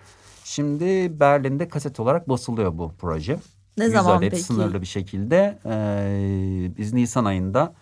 Şimdi 0.43 1.19
Berlin'de 1.19 1.67
kaset 1.67 1.99
olarak 1.99 2.29
basılıyor 2.29 2.77
bu 2.77 2.93
proje. 2.99 3.39
Ne 3.77 3.83
100 3.83 3.93
zaman 3.93 4.17
adet 4.17 4.31
peki? 4.31 4.43
sınırlı 4.43 4.81
bir 4.81 4.87
şekilde. 4.87 5.59
E, 5.65 6.77
biz 6.77 6.93
Nisan 6.93 7.25
ayında 7.25 7.73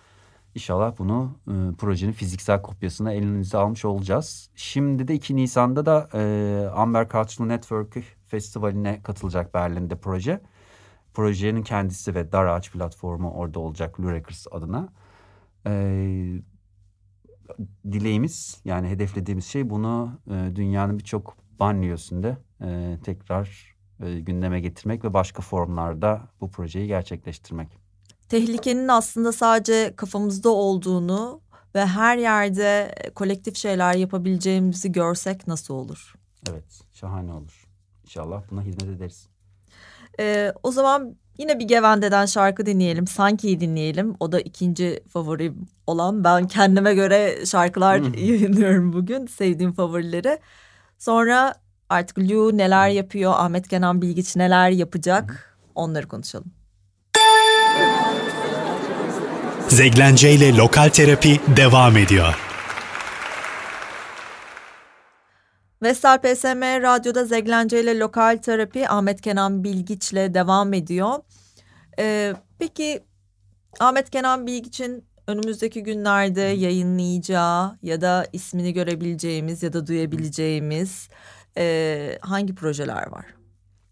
İnşallah 0.60 0.97
bunu 0.97 1.36
e, 1.47 1.76
projenin 1.76 2.12
fiziksel 2.12 2.62
kopyasını 2.62 3.14
elinize 3.14 3.57
almış 3.57 3.86
olacağız. 3.86 4.49
Şimdi 4.55 5.07
de 5.07 5.14
2 5.16 5.36
Nisan'da 5.36 5.86
da 5.86 6.10
e, 6.14 6.68
Amber 6.76 7.10
Cultural 7.10 7.47
Network 7.47 8.03
Festivali'ne 8.26 9.01
katılacak 9.03 9.53
Berlin'de 9.53 9.95
proje. 9.95 10.41
Projenin 11.14 11.64
kendisi 11.64 12.16
ve 12.16 12.32
Daraç 12.32 12.72
platformu 12.72 13.32
orada 13.32 13.60
olacak 13.60 13.99
Blue 13.99 14.14
Records 14.14 14.47
adına. 14.51 14.89
E, 15.68 15.72
dileğimiz 17.91 18.62
yani 18.66 18.88
hedeflediğimiz 18.88 19.45
şey 19.45 19.70
bunu 19.70 20.20
e, 20.28 20.55
dünyanın 20.55 20.99
birçok 20.99 21.38
banliyosunda 21.60 22.38
e, 22.62 22.97
tekrar 23.03 23.76
e, 23.99 24.20
gündeme 24.20 24.60
getirmek 24.60 25.03
ve 25.03 25.14
başka 25.14 25.41
formlarda 25.41 26.22
bu 26.41 26.51
projeyi 26.51 26.88
gerçekleştirmek. 26.88 27.78
Tehlikenin 28.30 28.88
aslında 28.88 29.32
sadece 29.32 29.93
kafamızda 29.95 30.49
olduğunu 30.49 31.41
ve 31.75 31.86
her 31.86 32.17
yerde 32.17 32.95
kolektif 33.15 33.55
şeyler 33.55 33.93
yapabileceğimizi 33.93 34.91
görsek 34.91 35.47
nasıl 35.47 35.73
olur? 35.73 36.15
Evet, 36.51 36.82
şahane 36.93 37.34
olur. 37.34 37.67
İnşallah 38.03 38.41
buna 38.51 38.61
hizmet 38.61 38.89
ederiz. 38.97 39.27
Ee, 40.19 40.53
o 40.63 40.71
zaman 40.71 41.15
yine 41.38 41.59
bir 41.59 41.65
Gevende'den 41.67 42.25
şarkı 42.25 42.65
dinleyelim. 42.65 43.07
Sanki'yi 43.07 43.59
dinleyelim. 43.59 44.15
O 44.19 44.32
da 44.32 44.39
ikinci 44.39 45.03
favorim 45.09 45.67
olan. 45.88 46.23
Ben 46.23 46.47
kendime 46.47 46.93
göre 46.93 47.45
şarkılar 47.45 47.97
yayınlıyorum 48.17 48.93
bugün. 48.93 49.25
Sevdiğim 49.27 49.73
favorileri. 49.73 50.39
Sonra 50.97 51.55
artık 51.89 52.19
Lou 52.19 52.57
neler 52.57 52.89
yapıyor, 52.89 53.34
Ahmet 53.36 53.67
Kenan 53.67 54.01
Bilgiç 54.01 54.36
neler 54.36 54.69
yapacak 54.69 55.57
onları 55.75 56.07
konuşalım. 56.07 56.51
Zeglence 59.70 60.32
ile 60.32 60.57
Lokal 60.57 60.89
Terapi 60.89 61.39
devam 61.57 61.97
ediyor. 61.97 62.36
Vestel 65.82 66.17
PSM 66.17 66.61
Radyo'da 66.61 67.26
Zeglence 67.26 67.82
ile 67.82 67.99
Lokal 67.99 68.38
Terapi 68.38 68.89
Ahmet 68.89 69.22
Kenan 69.22 69.63
Bilgiç'le 69.63 70.34
devam 70.34 70.74
ediyor. 70.74 71.13
Ee, 71.99 72.34
peki 72.59 73.03
Ahmet 73.80 74.09
Kenan 74.09 74.47
Bilgiç'in 74.47 75.05
önümüzdeki 75.28 75.84
günlerde 75.84 76.41
yayınlayacağı 76.41 77.78
ya 77.82 78.01
da 78.01 78.26
ismini 78.34 78.74
görebileceğimiz 78.74 79.63
ya 79.63 79.74
da 79.74 79.88
duyabileceğimiz 79.88 81.09
e, 81.57 82.17
hangi 82.22 82.55
projeler 82.55 83.11
var? 83.11 83.26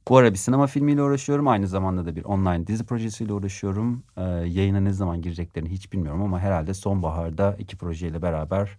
Bu 0.09 0.17
ara 0.17 0.33
bir 0.33 0.37
sinema 0.37 0.67
filmiyle 0.67 1.01
uğraşıyorum. 1.01 1.47
Aynı 1.47 1.67
zamanda 1.67 2.05
da 2.05 2.15
bir 2.15 2.23
online 2.23 2.67
dizi 2.67 2.85
projesiyle 2.85 3.33
uğraşıyorum. 3.33 4.03
Ee, 4.17 4.21
yayına 4.23 4.79
ne 4.79 4.93
zaman 4.93 5.21
gireceklerini 5.21 5.69
hiç 5.69 5.93
bilmiyorum 5.93 6.21
ama 6.21 6.39
herhalde 6.39 6.73
sonbaharda 6.73 7.55
iki 7.59 7.77
projeyle 7.77 8.21
beraber 8.21 8.77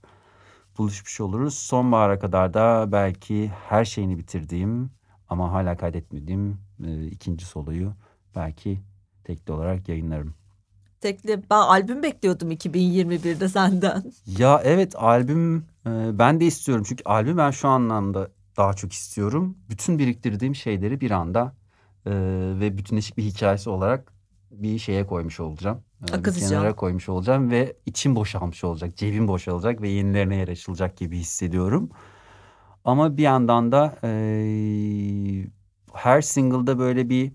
buluşmuş 0.79 1.21
oluruz. 1.21 1.55
Sonbahara 1.55 2.19
kadar 2.19 2.55
da 2.55 2.93
belki 2.93 3.53
her 3.69 3.85
şeyini 3.85 4.19
bitirdiğim 4.19 4.91
ama 5.29 5.53
hala 5.53 5.77
kaydetmediğim 5.77 6.59
e, 6.85 7.07
ikinci 7.07 7.47
soloyu 7.47 7.93
belki 8.37 8.81
tekli 9.25 9.53
olarak 9.53 9.89
yayınlarım. 9.89 10.35
Tekli 11.01 11.43
ben 11.51 11.57
albüm 11.57 12.03
bekliyordum 12.03 12.51
2021'de 12.51 13.49
senden. 13.49 14.13
Ya 14.39 14.61
evet 14.65 14.95
albüm 14.97 15.57
e, 15.87 16.19
ben 16.19 16.41
de 16.41 16.47
istiyorum. 16.47 16.85
Çünkü 16.89 17.05
albüm 17.05 17.37
ben 17.37 17.51
şu 17.51 17.69
anlamda 17.69 18.29
daha 18.59 18.75
çok 18.75 18.93
istiyorum. 18.93 19.59
Bütün 19.71 19.99
biriktirdiğim 19.99 20.55
şeyleri 20.55 21.01
bir 21.01 21.11
anda 21.11 21.57
e, 22.07 22.11
ve 22.61 22.79
bütünleşik 22.79 23.17
bir 23.19 23.23
hikayesi 23.23 23.71
olarak 23.71 24.13
bir 24.51 24.79
şeye 24.79 25.07
koymuş 25.07 25.41
olacağım. 25.41 25.85
E, 26.03 26.07
bir 26.09 26.13
Akıtacağım. 26.13 26.51
kenara 26.51 26.77
koymuş 26.77 27.09
olacağım 27.09 27.51
ve 27.51 27.77
içim 27.87 28.17
boşalmış 28.17 28.65
olacak. 28.65 28.97
Cebim 28.97 29.29
boşalacak 29.29 29.83
ve 29.83 29.89
yenilerine 29.89 30.37
yer 30.37 30.49
açılacak 30.49 30.97
gibi 30.97 31.19
hissediyorum. 31.19 31.91
Ama 32.85 33.17
bir 33.17 33.23
yandan 33.23 33.73
da 33.73 33.99
e, 34.05 34.11
her 35.95 36.21
single'da 36.21 36.79
böyle 36.79 37.09
bir 37.09 37.33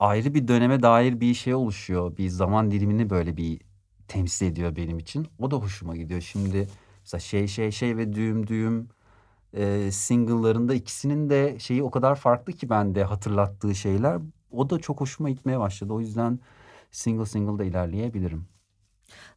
ayrı 0.00 0.34
bir 0.34 0.48
döneme 0.48 0.82
dair 0.82 1.20
bir 1.20 1.34
şey 1.34 1.54
oluşuyor. 1.54 2.16
Bir 2.16 2.28
zaman 2.28 2.70
dilimini 2.70 3.10
böyle 3.10 3.36
bir 3.36 3.60
temsil 4.08 4.46
ediyor 4.46 4.76
benim 4.76 4.98
için. 4.98 5.28
O 5.38 5.50
da 5.50 5.56
hoşuma 5.56 5.96
gidiyor. 5.96 6.20
Şimdi 6.20 6.68
mesela 7.00 7.20
şey 7.20 7.46
şey 7.48 7.70
şey 7.70 7.96
ve 7.96 8.12
düğüm 8.12 8.46
düğüm 8.46 8.88
e, 9.56 9.92
single'larında 9.92 10.74
ikisinin 10.74 11.30
de 11.30 11.58
şeyi 11.58 11.82
o 11.82 11.90
kadar 11.90 12.14
farklı 12.14 12.52
ki 12.52 12.70
bende 12.70 13.04
hatırlattığı 13.04 13.74
şeyler. 13.74 14.18
O 14.50 14.70
da 14.70 14.78
çok 14.78 15.00
hoşuma 15.00 15.30
gitmeye 15.30 15.60
başladı. 15.60 15.92
O 15.92 16.00
yüzden 16.00 16.38
single 16.90 17.26
single 17.26 17.58
da 17.58 17.64
ilerleyebilirim. 17.64 18.46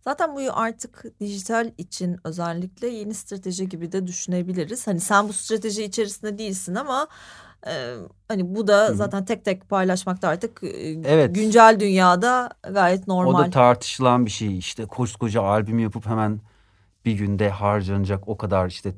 Zaten 0.02 0.36
bu 0.36 0.40
artık 0.54 1.06
dijital 1.20 1.72
için 1.78 2.18
özellikle 2.24 2.88
yeni 2.88 3.14
strateji 3.14 3.70
gibi 3.70 3.92
de 3.92 4.08
düşünebiliriz. 4.08 4.88
Hani 4.88 5.00
sen 5.00 5.30
bu 5.30 5.34
strateji 5.34 5.84
içerisinde 5.84 6.38
değilsin 6.38 6.76
ama 6.76 7.08
e, 7.68 7.96
hani 8.28 8.56
bu 8.56 8.68
da 8.68 8.94
zaten 8.94 9.26
tek 9.26 9.46
tek 9.46 9.70
paylaşmakta 9.70 10.28
artık 10.28 10.64
e, 10.64 10.68
Evet. 11.06 11.36
güncel 11.36 11.78
dünyada 11.80 12.50
gayet 12.72 13.08
normal. 13.08 13.34
O 13.34 13.38
da 13.46 13.50
tartışılan 13.50 14.26
bir 14.26 14.32
şey. 14.32 14.58
İşte 14.58 14.86
koskoca 14.86 15.42
albüm 15.42 15.80
yapıp 15.80 16.06
hemen 16.06 16.42
bir 17.06 17.14
günde 17.14 17.50
harcanacak 17.50 18.28
o 18.28 18.38
kadar 18.38 18.68
işte 18.68 18.94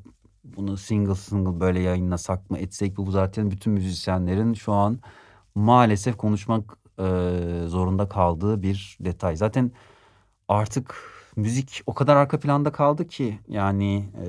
bunu 0.56 0.78
single 0.78 1.16
single 1.16 1.60
böyle 1.60 1.80
yayınlasak 1.80 2.50
mı 2.50 2.58
etsek 2.58 2.98
mi? 2.98 3.06
Bu 3.06 3.12
zaten 3.12 3.52
bütün 3.52 3.74
müzisyenlerin 3.74 4.54
şu 4.54 4.74
an 4.74 5.00
maalesef 5.56 6.18
konuşmak 6.18 6.78
e, 7.00 7.04
zorunda 7.68 8.10
kaldığı 8.10 8.62
bir 8.62 8.98
detay. 9.00 9.36
Zaten 9.36 9.72
artık 10.48 10.96
müzik 11.36 11.82
o 11.86 11.94
kadar 11.94 12.16
arka 12.16 12.40
planda 12.40 12.72
kaldı 12.72 13.08
ki 13.08 13.40
yani 13.48 14.10
e, 14.26 14.28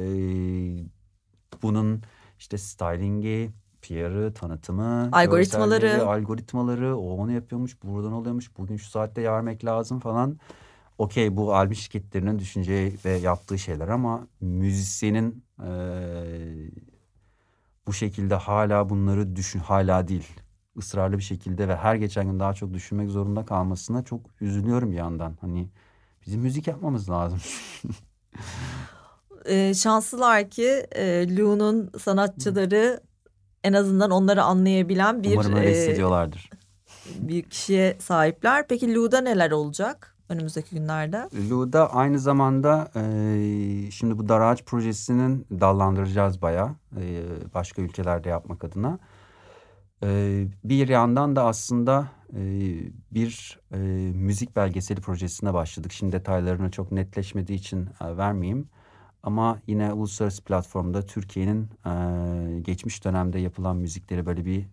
bunun 1.63 2.03
işte 2.39 2.59
stylingi, 2.59 3.51
PR'ı, 3.83 4.35
tanıtımı, 4.35 5.09
Algoritmaları. 5.13 6.07
algoritmaları, 6.07 6.97
o 6.97 7.17
onu 7.17 7.33
yapıyormuş, 7.33 7.83
buradan 7.83 8.13
oluyormuş, 8.13 8.59
bugün 8.59 8.77
şu 8.77 8.91
saatte 8.91 9.23
vermek 9.33 9.65
lazım 9.65 10.01
falan. 10.01 10.39
Okey 11.01 11.37
bu 11.37 11.55
albüm 11.55 11.75
şirketlerinin 11.75 12.39
düşüneceği 12.39 12.97
ve 13.05 13.11
yaptığı 13.11 13.59
şeyler 13.59 13.89
ama 13.89 14.27
müzisyenin 14.41 15.45
eee, 15.63 16.71
bu 17.87 17.93
şekilde 17.93 18.35
hala 18.35 18.91
bunları 18.91 19.37
düşün 19.37 19.59
hala 19.59 20.09
değil 20.09 20.27
ısrarlı 20.79 21.19
bir 21.19 21.23
şekilde 21.23 21.69
ve 21.69 21.77
her 21.77 21.95
geçen 21.95 22.27
gün 22.31 22.41
daha 22.41 22.55
çok 22.55 22.75
düşünmek 22.75 23.11
zorunda 23.11 23.45
kalmasına 23.45 24.03
çok 24.05 24.21
üzülüyorum 24.41 24.91
bir 24.93 24.97
yandan. 24.97 25.37
Hani 25.41 25.69
bizim 26.27 26.41
müzik 26.41 26.67
yapmamız 26.67 27.11
lazım. 27.11 27.41
E, 29.45 29.75
şanslılar 29.75 30.51
ki 30.51 30.87
e, 30.93 31.37
Lou'nun 31.37 31.91
sanatçıları 31.99 33.01
en 33.65 33.73
azından 33.73 34.11
onları 34.11 34.43
anlayabilen 34.43 35.23
bir 35.23 35.33
Umarım 35.33 35.57
öyle 35.57 35.69
e, 35.69 35.73
hissediyorlardır. 35.73 36.51
bir 37.07 37.43
kişiye 37.43 37.97
sahipler. 38.01 38.69
Peki 38.69 38.95
Lou'da 38.95 39.21
neler 39.21 39.51
olacak 39.51 40.10
önümüzdeki 40.31 40.75
günlerde? 40.75 41.29
Lu'da 41.51 41.95
aynı 41.95 42.19
zamanda 42.19 42.91
eee, 42.97 43.91
şimdi 43.91 44.19
bu 44.19 44.29
dar 44.29 44.41
ağaç 44.41 44.65
projesinin 44.65 45.47
dallandıracağız 45.51 46.43
bayağı 46.43 46.71
eee, 46.97 47.23
başka 47.55 47.83
ülkelerde 47.83 48.29
yapmak 48.29 48.65
adına. 48.65 48.99
Eee, 50.03 50.49
bir 50.65 50.89
yandan 50.89 51.37
da 51.37 51.45
aslında 51.45 52.09
eee, 52.37 52.93
bir 53.11 53.59
eee, 53.75 53.79
müzik 54.13 54.57
belgeseli 54.57 55.01
projesine 55.01 55.55
başladık. 55.55 55.93
Şimdi 55.93 56.13
detaylarını 56.13 56.71
çok 56.71 56.93
netleşmediği 56.93 57.59
için 57.59 57.89
e, 58.01 58.17
vermeyeyim. 58.17 58.69
Ama 59.23 59.59
yine 59.67 59.93
uluslararası 59.93 60.45
platformda 60.45 61.03
Türkiye'nin 61.07 61.69
eee, 61.87 62.61
geçmiş 62.61 63.05
dönemde 63.05 63.39
yapılan 63.39 63.77
müzikleri 63.77 64.27
böyle 64.27 64.45
bir 64.45 64.67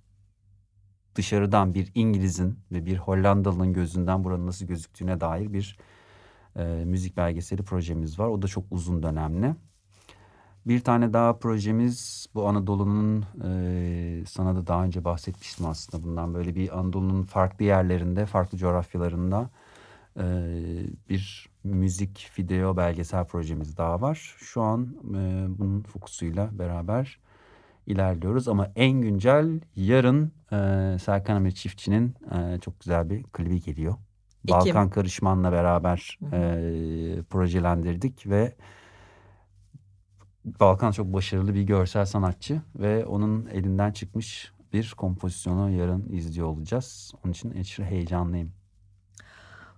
dışarıdan 1.17 1.73
bir 1.73 1.91
İngiliz'in 1.95 2.59
ve 2.71 2.85
bir 2.85 2.97
Hollandalı'nın 2.97 3.73
gözünden 3.73 4.23
buranın 4.23 4.47
nasıl 4.47 4.65
gözüktüğüne 4.65 5.21
dair 5.21 5.53
bir 5.53 5.77
e, 6.55 6.63
müzik 6.85 7.17
belgeseli 7.17 7.63
projemiz 7.63 8.19
var. 8.19 8.27
O 8.27 8.41
da 8.41 8.47
çok 8.47 8.63
uzun 8.71 9.03
dönemli. 9.03 9.55
Bir 10.65 10.79
tane 10.79 11.13
daha 11.13 11.37
projemiz 11.37 12.27
bu 12.35 12.47
Anadolu'nun 12.47 13.25
e, 13.43 14.25
sana 14.27 14.55
da 14.55 14.67
daha 14.67 14.83
önce 14.83 15.05
bahsetmiştim 15.05 15.65
aslında 15.65 16.03
bundan 16.03 16.33
böyle 16.33 16.55
bir 16.55 16.79
Anadolu'nun 16.79 17.23
farklı 17.23 17.65
yerlerinde, 17.65 18.25
farklı 18.25 18.57
coğrafyalarında 18.57 19.49
e, 20.19 20.23
bir 21.09 21.49
müzik, 21.63 22.31
video, 22.39 22.77
belgesel 22.77 23.25
projemiz 23.25 23.77
daha 23.77 24.01
var. 24.01 24.35
Şu 24.37 24.61
an 24.61 24.95
e, 25.09 25.45
bunun 25.59 25.81
fokusuyla 25.81 26.49
beraber 26.59 27.19
ilerliyoruz 27.87 28.47
ama 28.47 28.71
en 28.75 29.01
güncel 29.01 29.61
yarın 29.75 30.31
e, 30.51 30.57
Serkan 30.99 31.35
Amir 31.35 31.51
Çiftçi'nin 31.51 32.15
e, 32.31 32.59
çok 32.59 32.79
güzel 32.79 33.09
bir 33.09 33.23
klibi 33.23 33.61
geliyor. 33.61 33.93
Ekim. 33.93 34.55
Balkan 34.59 34.89
Karışman'la 34.89 35.51
beraber 35.51 36.19
e, 36.33 37.23
projelendirdik 37.29 38.27
ve 38.27 38.55
Balkan 40.59 40.91
çok 40.91 41.13
başarılı 41.13 41.53
bir 41.53 41.61
görsel 41.61 42.05
sanatçı 42.05 42.61
ve 42.75 43.05
onun 43.05 43.45
elinden 43.45 43.91
çıkmış 43.91 44.51
bir 44.73 44.93
kompozisyonu 44.97 45.71
yarın 45.71 46.09
izliyor 46.09 46.47
olacağız. 46.47 47.13
Onun 47.23 47.33
için 47.33 47.51
aşırı 47.51 47.85
heyecanlıyım. 47.85 48.51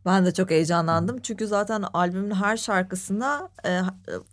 Ben 0.05 0.25
de 0.25 0.33
çok 0.33 0.49
heyecanlandım 0.49 1.17
çünkü 1.21 1.47
zaten 1.47 1.83
albümün 1.93 2.31
her 2.35 2.57
şarkısında 2.57 3.49
e, 3.65 3.79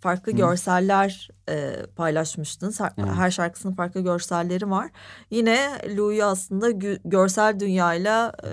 farklı 0.01 0.31
Hı. 0.31 0.35
görseller 0.37 1.29
e, 1.49 1.75
paylaşmıştın. 1.95 2.71
Ser- 2.71 2.93
Evet. 2.97 3.09
Her 3.15 3.31
şarkısının 3.31 3.73
farklı 3.73 4.01
görselleri 4.01 4.69
var. 4.69 4.89
Yine 5.31 5.69
Louis'i 5.97 6.23
aslında 6.25 6.71
gü- 6.71 6.99
görsel 7.05 7.59
dünyayla 7.59 8.33
e, 8.43 8.49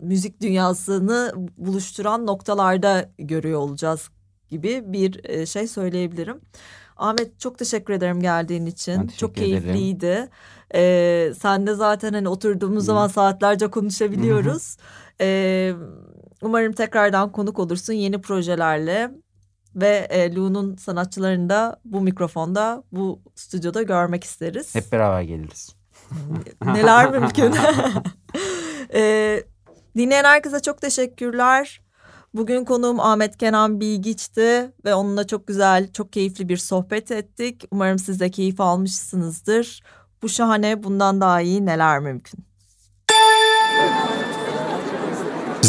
müzik 0.00 0.40
dünyasını 0.40 1.32
buluşturan 1.58 2.26
noktalarda 2.26 3.08
görüyor 3.18 3.60
olacağız 3.60 4.08
gibi 4.48 4.82
bir 4.86 5.20
e, 5.24 5.46
şey 5.46 5.66
söyleyebilirim. 5.68 6.40
Ahmet 6.96 7.40
çok 7.40 7.58
teşekkür 7.58 7.92
ederim 7.94 8.20
geldiğin 8.20 8.66
için. 8.66 9.06
Çok 9.06 9.38
ederim. 9.38 9.60
keyifliydi. 9.62 10.28
Ee, 10.74 11.32
sen 11.40 11.66
de 11.66 11.74
zaten 11.74 12.12
hani 12.12 12.28
oturduğumuz 12.28 12.82
Hı. 12.82 12.86
zaman 12.86 13.08
saatlerce 13.08 13.70
konuşabiliyoruz. 13.70 14.76
Ee, 15.20 15.74
umarım 16.42 16.72
tekrardan 16.72 17.32
konuk 17.32 17.58
olursun 17.58 17.92
yeni 17.92 18.20
projelerle 18.20 19.10
ve 19.74 20.06
e, 20.10 20.34
Lou'nun 20.34 20.76
sanatçılarını 20.76 21.48
da 21.48 21.80
bu 21.84 22.00
mikrofonda, 22.00 22.82
bu 22.92 23.20
stüdyoda 23.34 23.82
görmek 23.82 24.24
isteriz. 24.24 24.74
Hep 24.74 24.92
beraber 24.92 25.22
geliriz. 25.22 25.76
Neler 26.64 27.10
mümkün. 27.10 27.54
Ee, 28.94 29.44
dinleyen 29.96 30.24
herkese 30.24 30.60
çok 30.60 30.80
teşekkürler. 30.80 31.80
Bugün 32.34 32.64
konuğum 32.64 33.00
Ahmet 33.00 33.36
Kenan 33.36 33.80
Bilgiç'ti 33.80 34.72
ve 34.84 34.94
onunla 34.94 35.26
çok 35.26 35.46
güzel, 35.46 35.92
çok 35.92 36.12
keyifli 36.12 36.48
bir 36.48 36.56
sohbet 36.56 37.10
ettik. 37.10 37.64
Umarım 37.70 37.98
siz 37.98 38.20
de 38.20 38.30
keyif 38.30 38.60
almışsınızdır. 38.60 39.82
Bu 40.22 40.28
şahane 40.28 40.82
bundan 40.82 41.20
daha 41.20 41.40
iyi 41.40 41.66
neler 41.66 42.00
mümkün. 42.00 42.49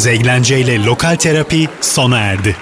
Zeglence 0.02 0.60
ile 0.60 0.84
Lokal 0.84 1.16
Terapi 1.16 1.68
sona 1.80 2.20
erdi. 2.20 2.56